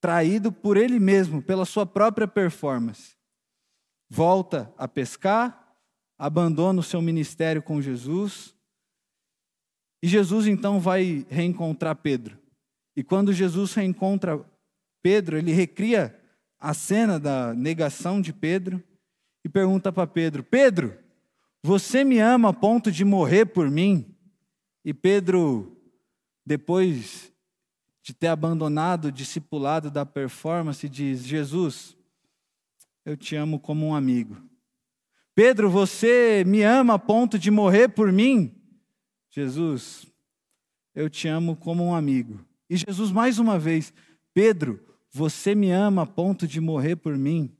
traído 0.00 0.52
por 0.52 0.76
ele 0.76 0.98
mesmo, 0.98 1.42
pela 1.42 1.64
sua 1.64 1.86
própria 1.86 2.26
performance. 2.26 3.16
Volta 4.08 4.72
a 4.76 4.86
pescar, 4.88 5.76
abandona 6.18 6.80
o 6.80 6.82
seu 6.82 7.00
ministério 7.00 7.62
com 7.62 7.80
Jesus. 7.80 8.54
E 10.02 10.08
Jesus 10.08 10.46
então 10.46 10.80
vai 10.80 11.24
reencontrar 11.28 11.96
Pedro. 11.96 12.41
E 12.96 13.02
quando 13.02 13.32
Jesus 13.32 13.74
reencontra 13.74 14.44
Pedro, 15.02 15.36
ele 15.36 15.52
recria 15.52 16.18
a 16.58 16.72
cena 16.72 17.18
da 17.18 17.54
negação 17.54 18.20
de 18.20 18.32
Pedro 18.32 18.82
e 19.44 19.48
pergunta 19.48 19.92
para 19.92 20.06
Pedro: 20.06 20.44
Pedro, 20.44 20.96
você 21.62 22.04
me 22.04 22.18
ama 22.18 22.50
a 22.50 22.52
ponto 22.52 22.90
de 22.90 23.04
morrer 23.04 23.46
por 23.46 23.70
mim? 23.70 24.14
E 24.84 24.92
Pedro, 24.92 25.76
depois 26.44 27.32
de 28.02 28.12
ter 28.12 28.28
abandonado 28.28 29.06
o 29.06 29.12
discipulado 29.12 29.90
da 29.90 30.04
performance, 30.04 30.88
diz: 30.88 31.24
Jesus, 31.24 31.96
eu 33.04 33.16
te 33.16 33.34
amo 33.34 33.58
como 33.58 33.86
um 33.86 33.94
amigo. 33.94 34.36
Pedro, 35.34 35.70
você 35.70 36.44
me 36.46 36.62
ama 36.62 36.94
a 36.94 36.98
ponto 36.98 37.38
de 37.38 37.50
morrer 37.50 37.88
por 37.88 38.12
mim? 38.12 38.54
Jesus, 39.30 40.06
eu 40.94 41.08
te 41.08 41.26
amo 41.26 41.56
como 41.56 41.84
um 41.84 41.94
amigo. 41.94 42.44
E 42.72 42.76
Jesus, 42.78 43.12
mais 43.12 43.38
uma 43.38 43.58
vez, 43.58 43.92
Pedro, 44.32 44.82
você 45.10 45.54
me 45.54 45.70
ama 45.70 46.04
a 46.04 46.06
ponto 46.06 46.48
de 46.48 46.58
morrer 46.58 46.96
por 46.96 47.18
mim? 47.18 47.54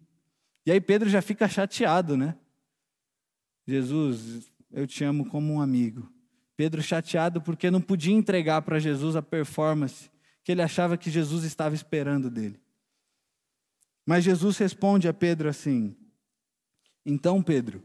E 0.64 0.72
aí 0.72 0.80
Pedro 0.80 1.06
já 1.06 1.20
fica 1.20 1.46
chateado, 1.46 2.16
né? 2.16 2.34
Jesus, 3.68 4.50
eu 4.72 4.86
te 4.86 5.04
amo 5.04 5.26
como 5.26 5.52
um 5.52 5.60
amigo. 5.60 6.10
Pedro 6.56 6.80
chateado 6.80 7.42
porque 7.42 7.70
não 7.70 7.78
podia 7.78 8.14
entregar 8.14 8.62
para 8.62 8.78
Jesus 8.78 9.14
a 9.14 9.20
performance 9.20 10.10
que 10.42 10.50
ele 10.50 10.62
achava 10.62 10.96
que 10.96 11.10
Jesus 11.10 11.44
estava 11.44 11.74
esperando 11.74 12.30
dele. 12.30 12.58
Mas 14.06 14.24
Jesus 14.24 14.56
responde 14.56 15.08
a 15.08 15.12
Pedro 15.12 15.46
assim: 15.46 15.94
Então, 17.04 17.42
Pedro, 17.42 17.82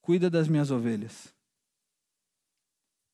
cuida 0.00 0.28
das 0.28 0.48
minhas 0.48 0.72
ovelhas. 0.72 1.32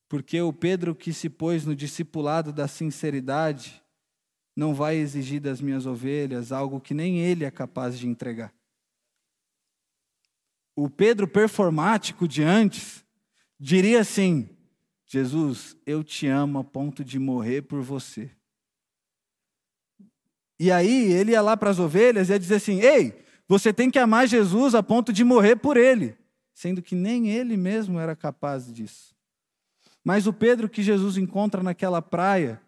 Porque 0.09 0.41
o 0.41 0.53
Pedro 0.53 0.95
que 0.95 1.11
se 1.11 1.29
pôs 1.29 1.65
no 1.65 1.75
discipulado 1.75 2.53
da 2.53 2.67
sinceridade 2.67 3.81
não 4.55 4.73
vai 4.73 4.95
exigir 4.95 5.39
das 5.39 5.61
minhas 5.61 5.85
ovelhas 5.85 6.51
algo 6.51 6.79
que 6.79 6.93
nem 6.93 7.19
ele 7.19 7.45
é 7.45 7.51
capaz 7.51 7.97
de 7.99 8.07
entregar 8.07 8.53
o 10.77 10.87
Pedro 10.87 11.27
performático 11.27 12.27
de 12.27 12.43
antes 12.43 13.03
diria 13.59 14.01
assim: 14.01 14.47
Jesus, 15.07 15.75
eu 15.87 16.03
te 16.03 16.27
amo 16.27 16.59
a 16.59 16.63
ponto 16.63 17.03
de 17.03 17.17
morrer 17.17 17.63
por 17.63 17.81
você. 17.81 18.29
E 20.59 20.71
aí 20.71 21.11
ele 21.11 21.31
ia 21.31 21.41
lá 21.41 21.57
para 21.57 21.71
as 21.71 21.79
ovelhas 21.79 22.29
e 22.29 22.33
ia 22.33 22.39
dizer 22.39 22.55
assim: 22.55 22.79
Ei, 22.79 23.25
você 23.47 23.73
tem 23.73 23.89
que 23.89 23.97
amar 23.97 24.27
Jesus 24.27 24.75
a 24.75 24.83
ponto 24.83 25.11
de 25.11 25.23
morrer 25.23 25.55
por 25.55 25.77
ele, 25.77 26.15
sendo 26.53 26.79
que 26.79 26.93
nem 26.93 27.27
ele 27.27 27.57
mesmo 27.57 27.99
era 27.99 28.15
capaz 28.15 28.71
disso. 28.71 29.16
Mas 30.07 30.25
o 30.25 30.31
Pedro 30.31 30.69
que 30.69 30.81
Jesus 30.81 31.17
encontra 31.17 31.61
naquela 31.61 32.01
praia, 32.01 32.61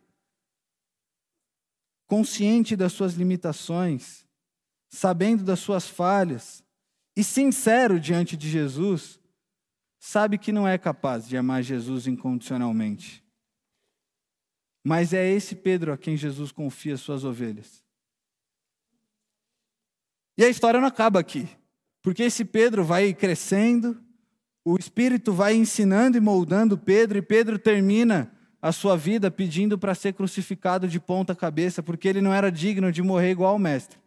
consciente 2.05 2.75
das 2.75 2.91
suas 2.91 3.13
limitações, 3.13 4.27
sabendo 4.89 5.45
das 5.45 5.59
suas 5.59 5.87
falhas, 5.87 6.61
e 7.15 7.23
sincero 7.23 7.97
diante 7.97 8.35
de 8.35 8.49
Jesus, 8.49 9.21
sabe 9.97 10.37
que 10.37 10.51
não 10.51 10.67
é 10.67 10.77
capaz 10.77 11.29
de 11.29 11.37
amar 11.37 11.63
Jesus 11.63 12.07
incondicionalmente. 12.07 13.23
Mas 14.83 15.13
é 15.13 15.25
esse 15.25 15.55
Pedro 15.55 15.93
a 15.93 15.97
quem 15.97 16.17
Jesus 16.17 16.51
confia 16.51 16.97
suas 16.97 17.23
ovelhas. 17.23 17.81
E 20.37 20.43
a 20.43 20.49
história 20.49 20.81
não 20.81 20.89
acaba 20.89 21.21
aqui, 21.21 21.47
porque 22.01 22.23
esse 22.23 22.43
Pedro 22.43 22.83
vai 22.83 23.13
crescendo, 23.13 24.08
o 24.63 24.77
Espírito 24.77 25.33
vai 25.33 25.55
ensinando 25.55 26.17
e 26.17 26.21
moldando 26.21 26.77
Pedro, 26.77 27.17
e 27.17 27.21
Pedro 27.21 27.57
termina 27.57 28.31
a 28.61 28.71
sua 28.71 28.97
vida 28.97 29.31
pedindo 29.31 29.77
para 29.77 29.95
ser 29.95 30.13
crucificado 30.13 30.87
de 30.87 30.99
ponta 30.99 31.35
cabeça, 31.35 31.81
porque 31.81 32.07
ele 32.07 32.21
não 32.21 32.33
era 32.33 32.51
digno 32.51 32.91
de 32.91 33.01
morrer 33.01 33.31
igual 33.31 33.53
ao 33.53 33.59
Mestre. 33.59 33.97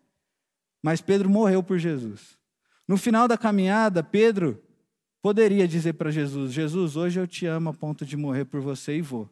Mas 0.82 1.00
Pedro 1.00 1.30
morreu 1.30 1.62
por 1.62 1.78
Jesus. 1.78 2.38
No 2.86 2.96
final 2.96 3.26
da 3.26 3.38
caminhada, 3.38 4.02
Pedro 4.02 4.62
poderia 5.22 5.66
dizer 5.66 5.94
para 5.94 6.10
Jesus: 6.10 6.52
Jesus, 6.52 6.96
hoje 6.96 7.20
eu 7.20 7.26
te 7.26 7.46
amo 7.46 7.70
a 7.70 7.74
ponto 7.74 8.04
de 8.04 8.16
morrer 8.16 8.44
por 8.44 8.60
você 8.60 8.96
e 8.96 9.02
vou. 9.02 9.30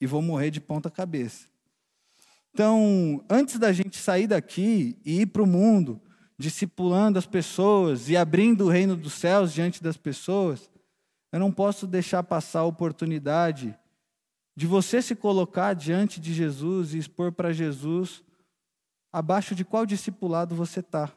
E 0.00 0.06
vou 0.06 0.20
morrer 0.20 0.50
de 0.50 0.60
ponta 0.60 0.90
cabeça. 0.90 1.46
Então, 2.52 3.24
antes 3.30 3.58
da 3.58 3.72
gente 3.72 3.96
sair 3.96 4.26
daqui 4.26 4.98
e 5.04 5.22
ir 5.22 5.26
para 5.26 5.42
o 5.42 5.46
mundo, 5.46 6.00
discipulando 6.38 7.18
as 7.18 7.26
pessoas 7.26 8.08
e 8.08 8.16
abrindo 8.16 8.64
o 8.66 8.68
reino 8.68 8.96
dos 8.96 9.12
céus 9.14 9.52
diante 9.52 9.82
das 9.82 9.96
pessoas, 9.96 10.70
eu 11.32 11.40
não 11.40 11.52
posso 11.52 11.86
deixar 11.86 12.22
passar 12.22 12.60
a 12.60 12.64
oportunidade 12.64 13.76
de 14.54 14.66
você 14.66 15.00
se 15.00 15.16
colocar 15.16 15.74
diante 15.74 16.20
de 16.20 16.34
Jesus 16.34 16.92
e 16.92 16.98
expor 16.98 17.32
para 17.32 17.52
Jesus 17.52 18.22
abaixo 19.12 19.54
de 19.54 19.64
qual 19.64 19.86
discipulado 19.86 20.54
você 20.54 20.80
está. 20.80 21.10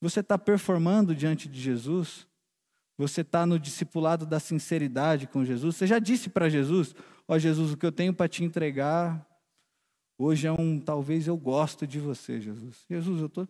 Você 0.00 0.20
está 0.20 0.36
performando 0.36 1.14
diante 1.14 1.48
de 1.48 1.60
Jesus? 1.60 2.26
Você 2.98 3.20
está 3.20 3.44
no 3.44 3.58
discipulado 3.58 4.24
da 4.24 4.40
sinceridade 4.40 5.26
com 5.26 5.44
Jesus? 5.44 5.76
Você 5.76 5.86
já 5.86 5.98
disse 5.98 6.28
para 6.28 6.48
Jesus: 6.48 6.94
Ó 7.28 7.34
oh, 7.34 7.38
Jesus, 7.38 7.72
o 7.72 7.76
que 7.76 7.86
eu 7.86 7.92
tenho 7.92 8.14
para 8.14 8.28
te 8.28 8.42
entregar 8.42 9.26
hoje 10.18 10.46
é 10.46 10.52
um. 10.52 10.80
Talvez 10.80 11.26
eu 11.26 11.36
gosto 11.36 11.86
de 11.86 12.00
você, 12.00 12.40
Jesus. 12.40 12.84
Jesus, 12.88 13.20
eu 13.20 13.26
estou 13.26 13.48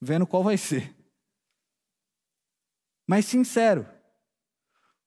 vendo 0.00 0.26
qual 0.26 0.42
vai 0.42 0.56
ser. 0.56 0.94
Mas 3.06 3.24
sincero. 3.24 3.86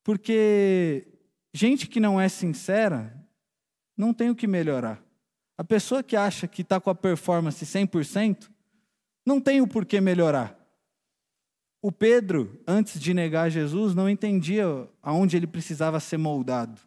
Porque 0.04 1.20
gente 1.54 1.88
que 1.88 2.00
não 2.00 2.20
é 2.20 2.28
sincera 2.28 3.16
não 3.96 4.14
tem 4.14 4.30
o 4.30 4.36
que 4.36 4.48
melhorar. 4.48 5.04
A 5.58 5.64
pessoa 5.64 6.02
que 6.02 6.16
acha 6.16 6.48
que 6.48 6.64
está 6.64 6.82
com 6.82 6.90
a 6.90 6.96
performance 6.96 7.64
100%, 7.64 8.50
não 9.24 9.40
tem 9.40 9.62
o 9.62 9.68
porquê 9.68 10.02
melhorar. 10.02 10.58
O 11.82 11.92
Pedro, 11.92 12.60
antes 12.68 13.00
de 13.00 13.14
negar 13.14 13.50
Jesus, 13.50 13.94
não 13.94 14.10
entendia 14.10 14.66
aonde 15.02 15.38
ele 15.38 15.48
precisava 15.48 16.00
ser 16.00 16.18
moldado. 16.18 16.82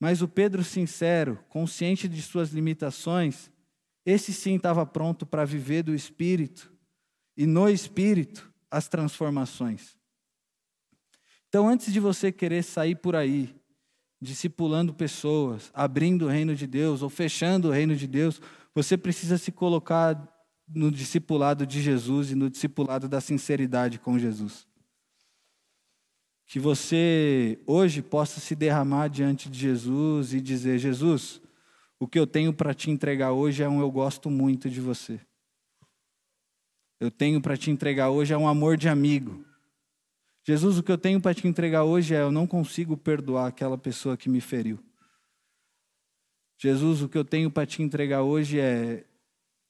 Mas 0.00 0.22
o 0.22 0.28
Pedro 0.28 0.62
sincero, 0.62 1.44
consciente 1.48 2.08
de 2.08 2.22
suas 2.22 2.50
limitações, 2.50 3.50
esse 4.10 4.32
sim 4.32 4.56
estava 4.56 4.86
pronto 4.86 5.26
para 5.26 5.44
viver 5.44 5.82
do 5.82 5.94
Espírito 5.94 6.72
e 7.36 7.46
no 7.46 7.68
Espírito 7.68 8.50
as 8.70 8.88
transformações. 8.88 9.98
Então, 11.46 11.68
antes 11.68 11.92
de 11.92 12.00
você 12.00 12.32
querer 12.32 12.62
sair 12.62 12.94
por 12.94 13.14
aí, 13.14 13.54
discipulando 14.18 14.94
pessoas, 14.94 15.70
abrindo 15.74 16.24
o 16.24 16.28
reino 16.28 16.54
de 16.54 16.66
Deus 16.66 17.02
ou 17.02 17.10
fechando 17.10 17.68
o 17.68 17.70
reino 17.70 17.94
de 17.94 18.06
Deus, 18.06 18.40
você 18.74 18.96
precisa 18.96 19.36
se 19.36 19.52
colocar 19.52 20.26
no 20.66 20.90
discipulado 20.90 21.66
de 21.66 21.82
Jesus 21.82 22.30
e 22.30 22.34
no 22.34 22.48
discipulado 22.48 23.10
da 23.10 23.20
sinceridade 23.20 23.98
com 23.98 24.18
Jesus. 24.18 24.66
Que 26.46 26.58
você 26.58 27.60
hoje 27.66 28.00
possa 28.00 28.40
se 28.40 28.54
derramar 28.54 29.08
diante 29.08 29.50
de 29.50 29.58
Jesus 29.58 30.32
e 30.32 30.40
dizer: 30.40 30.78
Jesus, 30.78 31.42
o 32.00 32.06
que 32.06 32.18
eu 32.18 32.26
tenho 32.26 32.52
para 32.52 32.74
te 32.74 32.90
entregar 32.90 33.32
hoje 33.32 33.62
é 33.62 33.68
um 33.68 33.80
eu 33.80 33.90
gosto 33.90 34.30
muito 34.30 34.70
de 34.70 34.80
você. 34.80 35.20
Eu 37.00 37.10
tenho 37.10 37.40
para 37.40 37.56
te 37.56 37.70
entregar 37.70 38.10
hoje 38.10 38.32
é 38.32 38.38
um 38.38 38.48
amor 38.48 38.76
de 38.76 38.88
amigo. 38.88 39.44
Jesus, 40.44 40.78
o 40.78 40.82
que 40.82 40.90
eu 40.90 40.98
tenho 40.98 41.20
para 41.20 41.34
te 41.34 41.46
entregar 41.46 41.84
hoje 41.84 42.14
é 42.14 42.22
eu 42.22 42.32
não 42.32 42.46
consigo 42.46 42.96
perdoar 42.96 43.48
aquela 43.48 43.76
pessoa 43.76 44.16
que 44.16 44.28
me 44.28 44.40
feriu. 44.40 44.78
Jesus, 46.58 47.02
o 47.02 47.08
que 47.08 47.18
eu 47.18 47.24
tenho 47.24 47.50
para 47.50 47.66
te 47.66 47.82
entregar 47.82 48.22
hoje 48.22 48.58
é 48.58 49.04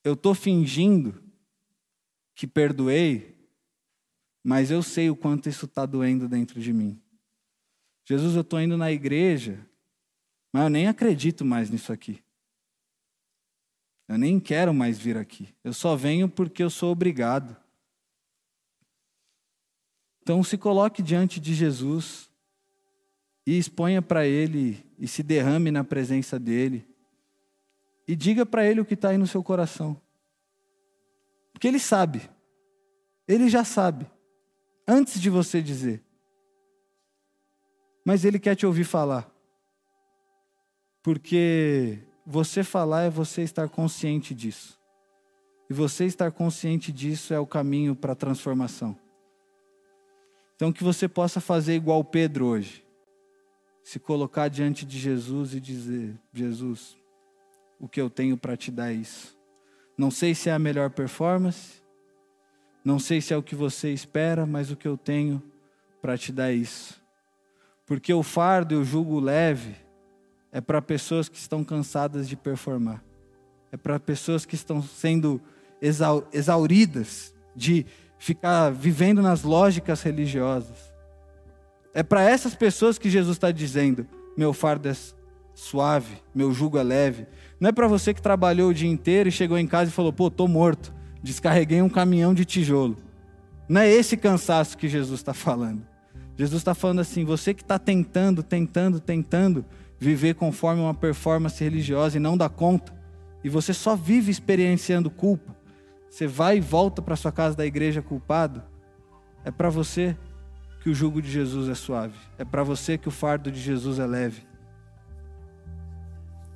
eu 0.04 0.14
estou 0.14 0.34
fingindo 0.34 1.22
que 2.34 2.46
perdoei, 2.46 3.36
mas 4.42 4.70
eu 4.70 4.82
sei 4.82 5.10
o 5.10 5.16
quanto 5.16 5.48
isso 5.48 5.66
está 5.66 5.84
doendo 5.84 6.28
dentro 6.28 6.60
de 6.60 6.72
mim. 6.72 6.98
Jesus, 8.06 8.34
eu 8.34 8.40
estou 8.40 8.60
indo 8.60 8.76
na 8.78 8.90
igreja, 8.90 9.67
mas 10.52 10.64
eu 10.64 10.70
nem 10.70 10.88
acredito 10.88 11.44
mais 11.44 11.70
nisso 11.70 11.92
aqui. 11.92 12.22
Eu 14.08 14.16
nem 14.16 14.40
quero 14.40 14.72
mais 14.72 14.98
vir 14.98 15.18
aqui. 15.18 15.54
Eu 15.62 15.74
só 15.74 15.94
venho 15.94 16.28
porque 16.28 16.62
eu 16.62 16.70
sou 16.70 16.90
obrigado. 16.92 17.54
Então 20.22 20.42
se 20.42 20.56
coloque 20.56 21.02
diante 21.02 21.38
de 21.38 21.54
Jesus 21.54 22.30
e 23.46 23.58
exponha 23.58 24.00
para 24.00 24.26
Ele 24.26 24.84
e 24.98 25.06
se 25.06 25.22
derrame 25.22 25.70
na 25.70 25.84
presença 25.84 26.38
dEle. 26.38 26.86
E 28.06 28.16
diga 28.16 28.46
para 28.46 28.66
Ele 28.66 28.80
o 28.80 28.84
que 28.84 28.94
está 28.94 29.10
aí 29.10 29.18
no 29.18 29.26
seu 29.26 29.42
coração. 29.42 30.00
Porque 31.52 31.68
Ele 31.68 31.78
sabe. 31.78 32.28
Ele 33.26 33.48
já 33.48 33.64
sabe. 33.64 34.06
Antes 34.86 35.20
de 35.20 35.28
você 35.28 35.60
dizer. 35.60 36.02
Mas 38.04 38.24
Ele 38.24 38.38
quer 38.38 38.54
te 38.54 38.64
ouvir 38.64 38.84
falar. 38.84 39.30
Porque 41.08 42.00
você 42.26 42.62
falar 42.62 43.04
é 43.04 43.08
você 43.08 43.40
estar 43.40 43.66
consciente 43.66 44.34
disso. 44.34 44.78
E 45.70 45.72
você 45.72 46.04
estar 46.04 46.30
consciente 46.30 46.92
disso 46.92 47.32
é 47.32 47.40
o 47.40 47.46
caminho 47.46 47.96
para 47.96 48.12
a 48.12 48.14
transformação. 48.14 48.94
Então, 50.54 50.70
que 50.70 50.84
você 50.84 51.08
possa 51.08 51.40
fazer 51.40 51.74
igual 51.74 52.04
Pedro 52.04 52.44
hoje. 52.44 52.84
Se 53.82 53.98
colocar 53.98 54.48
diante 54.48 54.84
de 54.84 54.98
Jesus 54.98 55.54
e 55.54 55.60
dizer: 55.60 56.14
Jesus, 56.30 56.94
o 57.80 57.88
que 57.88 58.02
eu 58.02 58.10
tenho 58.10 58.36
para 58.36 58.54
te 58.54 58.70
dar 58.70 58.90
é 58.90 58.96
isso. 58.96 59.34
Não 59.96 60.10
sei 60.10 60.34
se 60.34 60.50
é 60.50 60.52
a 60.52 60.58
melhor 60.58 60.90
performance, 60.90 61.82
não 62.84 62.98
sei 62.98 63.22
se 63.22 63.32
é 63.32 63.36
o 63.38 63.42
que 63.42 63.54
você 63.54 63.94
espera, 63.94 64.44
mas 64.44 64.70
o 64.70 64.76
que 64.76 64.86
eu 64.86 64.98
tenho 64.98 65.42
para 66.02 66.18
te 66.18 66.32
dar 66.32 66.50
é 66.50 66.54
isso. 66.54 67.02
Porque 67.86 68.12
o 68.12 68.22
fardo 68.22 68.74
e 68.74 68.76
o 68.76 68.84
jugo 68.84 69.18
leve 69.18 69.87
é 70.52 70.60
para 70.60 70.80
pessoas 70.80 71.28
que 71.28 71.36
estão 71.36 71.62
cansadas 71.62 72.28
de 72.28 72.36
performar, 72.36 73.02
é 73.70 73.76
para 73.76 73.98
pessoas 74.00 74.46
que 74.46 74.54
estão 74.54 74.82
sendo 74.82 75.40
exauridas 76.32 77.34
de 77.54 77.86
ficar 78.18 78.70
vivendo 78.70 79.22
nas 79.22 79.42
lógicas 79.42 80.02
religiosas. 80.02 80.92
É 81.94 82.02
para 82.02 82.22
essas 82.22 82.54
pessoas 82.54 82.98
que 82.98 83.10
Jesus 83.10 83.36
está 83.36 83.50
dizendo: 83.50 84.06
meu 84.36 84.52
fardo 84.52 84.88
é 84.88 84.96
suave, 85.54 86.16
meu 86.34 86.52
jugo 86.52 86.78
é 86.78 86.82
leve. 86.82 87.26
Não 87.60 87.68
é 87.68 87.72
para 87.72 87.88
você 87.88 88.14
que 88.14 88.22
trabalhou 88.22 88.70
o 88.70 88.74
dia 88.74 88.88
inteiro 88.88 89.28
e 89.28 89.32
chegou 89.32 89.58
em 89.58 89.66
casa 89.66 89.90
e 89.90 89.94
falou: 89.94 90.12
pô, 90.12 90.30
tô 90.30 90.46
morto, 90.46 90.92
descarreguei 91.22 91.82
um 91.82 91.88
caminhão 91.88 92.32
de 92.32 92.44
tijolo. 92.44 92.96
Não 93.68 93.80
é 93.80 93.90
esse 93.90 94.16
cansaço 94.16 94.78
que 94.78 94.88
Jesus 94.88 95.20
está 95.20 95.34
falando. 95.34 95.86
Jesus 96.36 96.60
está 96.60 96.74
falando 96.74 97.00
assim: 97.00 97.24
você 97.24 97.52
que 97.52 97.62
está 97.62 97.78
tentando, 97.78 98.42
tentando, 98.42 99.00
tentando 99.00 99.64
viver 99.98 100.34
conforme 100.34 100.80
uma 100.80 100.94
performance 100.94 101.62
religiosa 101.62 102.16
e 102.16 102.20
não 102.20 102.36
dá 102.36 102.48
conta, 102.48 102.92
e 103.42 103.48
você 103.48 103.72
só 103.72 103.96
vive 103.96 104.30
experienciando 104.30 105.10
culpa, 105.10 105.56
você 106.08 106.26
vai 106.26 106.58
e 106.58 106.60
volta 106.60 107.02
para 107.02 107.16
sua 107.16 107.32
casa 107.32 107.56
da 107.56 107.66
igreja 107.66 108.00
culpado, 108.00 108.62
é 109.44 109.50
para 109.50 109.68
você 109.68 110.16
que 110.82 110.90
o 110.90 110.94
jugo 110.94 111.20
de 111.20 111.30
Jesus 111.30 111.68
é 111.68 111.74
suave, 111.74 112.18
é 112.38 112.44
para 112.44 112.62
você 112.62 112.96
que 112.96 113.08
o 113.08 113.12
fardo 113.12 113.50
de 113.50 113.60
Jesus 113.60 113.98
é 113.98 114.06
leve. 114.06 114.46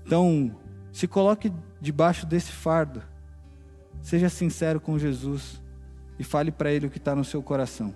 Então, 0.04 0.54
se 0.92 1.06
coloque 1.06 1.52
debaixo 1.80 2.26
desse 2.26 2.52
fardo, 2.52 3.02
seja 4.00 4.28
sincero 4.28 4.80
com 4.80 4.98
Jesus 4.98 5.60
e 6.18 6.24
fale 6.24 6.50
para 6.50 6.72
Ele 6.72 6.86
o 6.86 6.90
que 6.90 6.98
está 6.98 7.14
no 7.14 7.24
seu 7.24 7.42
coração. 7.42 7.94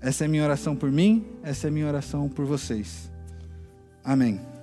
Essa 0.00 0.24
é 0.24 0.26
a 0.26 0.28
minha 0.28 0.44
oração 0.44 0.76
por 0.76 0.90
mim, 0.90 1.26
essa 1.42 1.66
é 1.66 1.68
a 1.68 1.72
minha 1.72 1.86
oração 1.86 2.28
por 2.28 2.44
vocês. 2.44 3.10
Amém. 4.06 4.55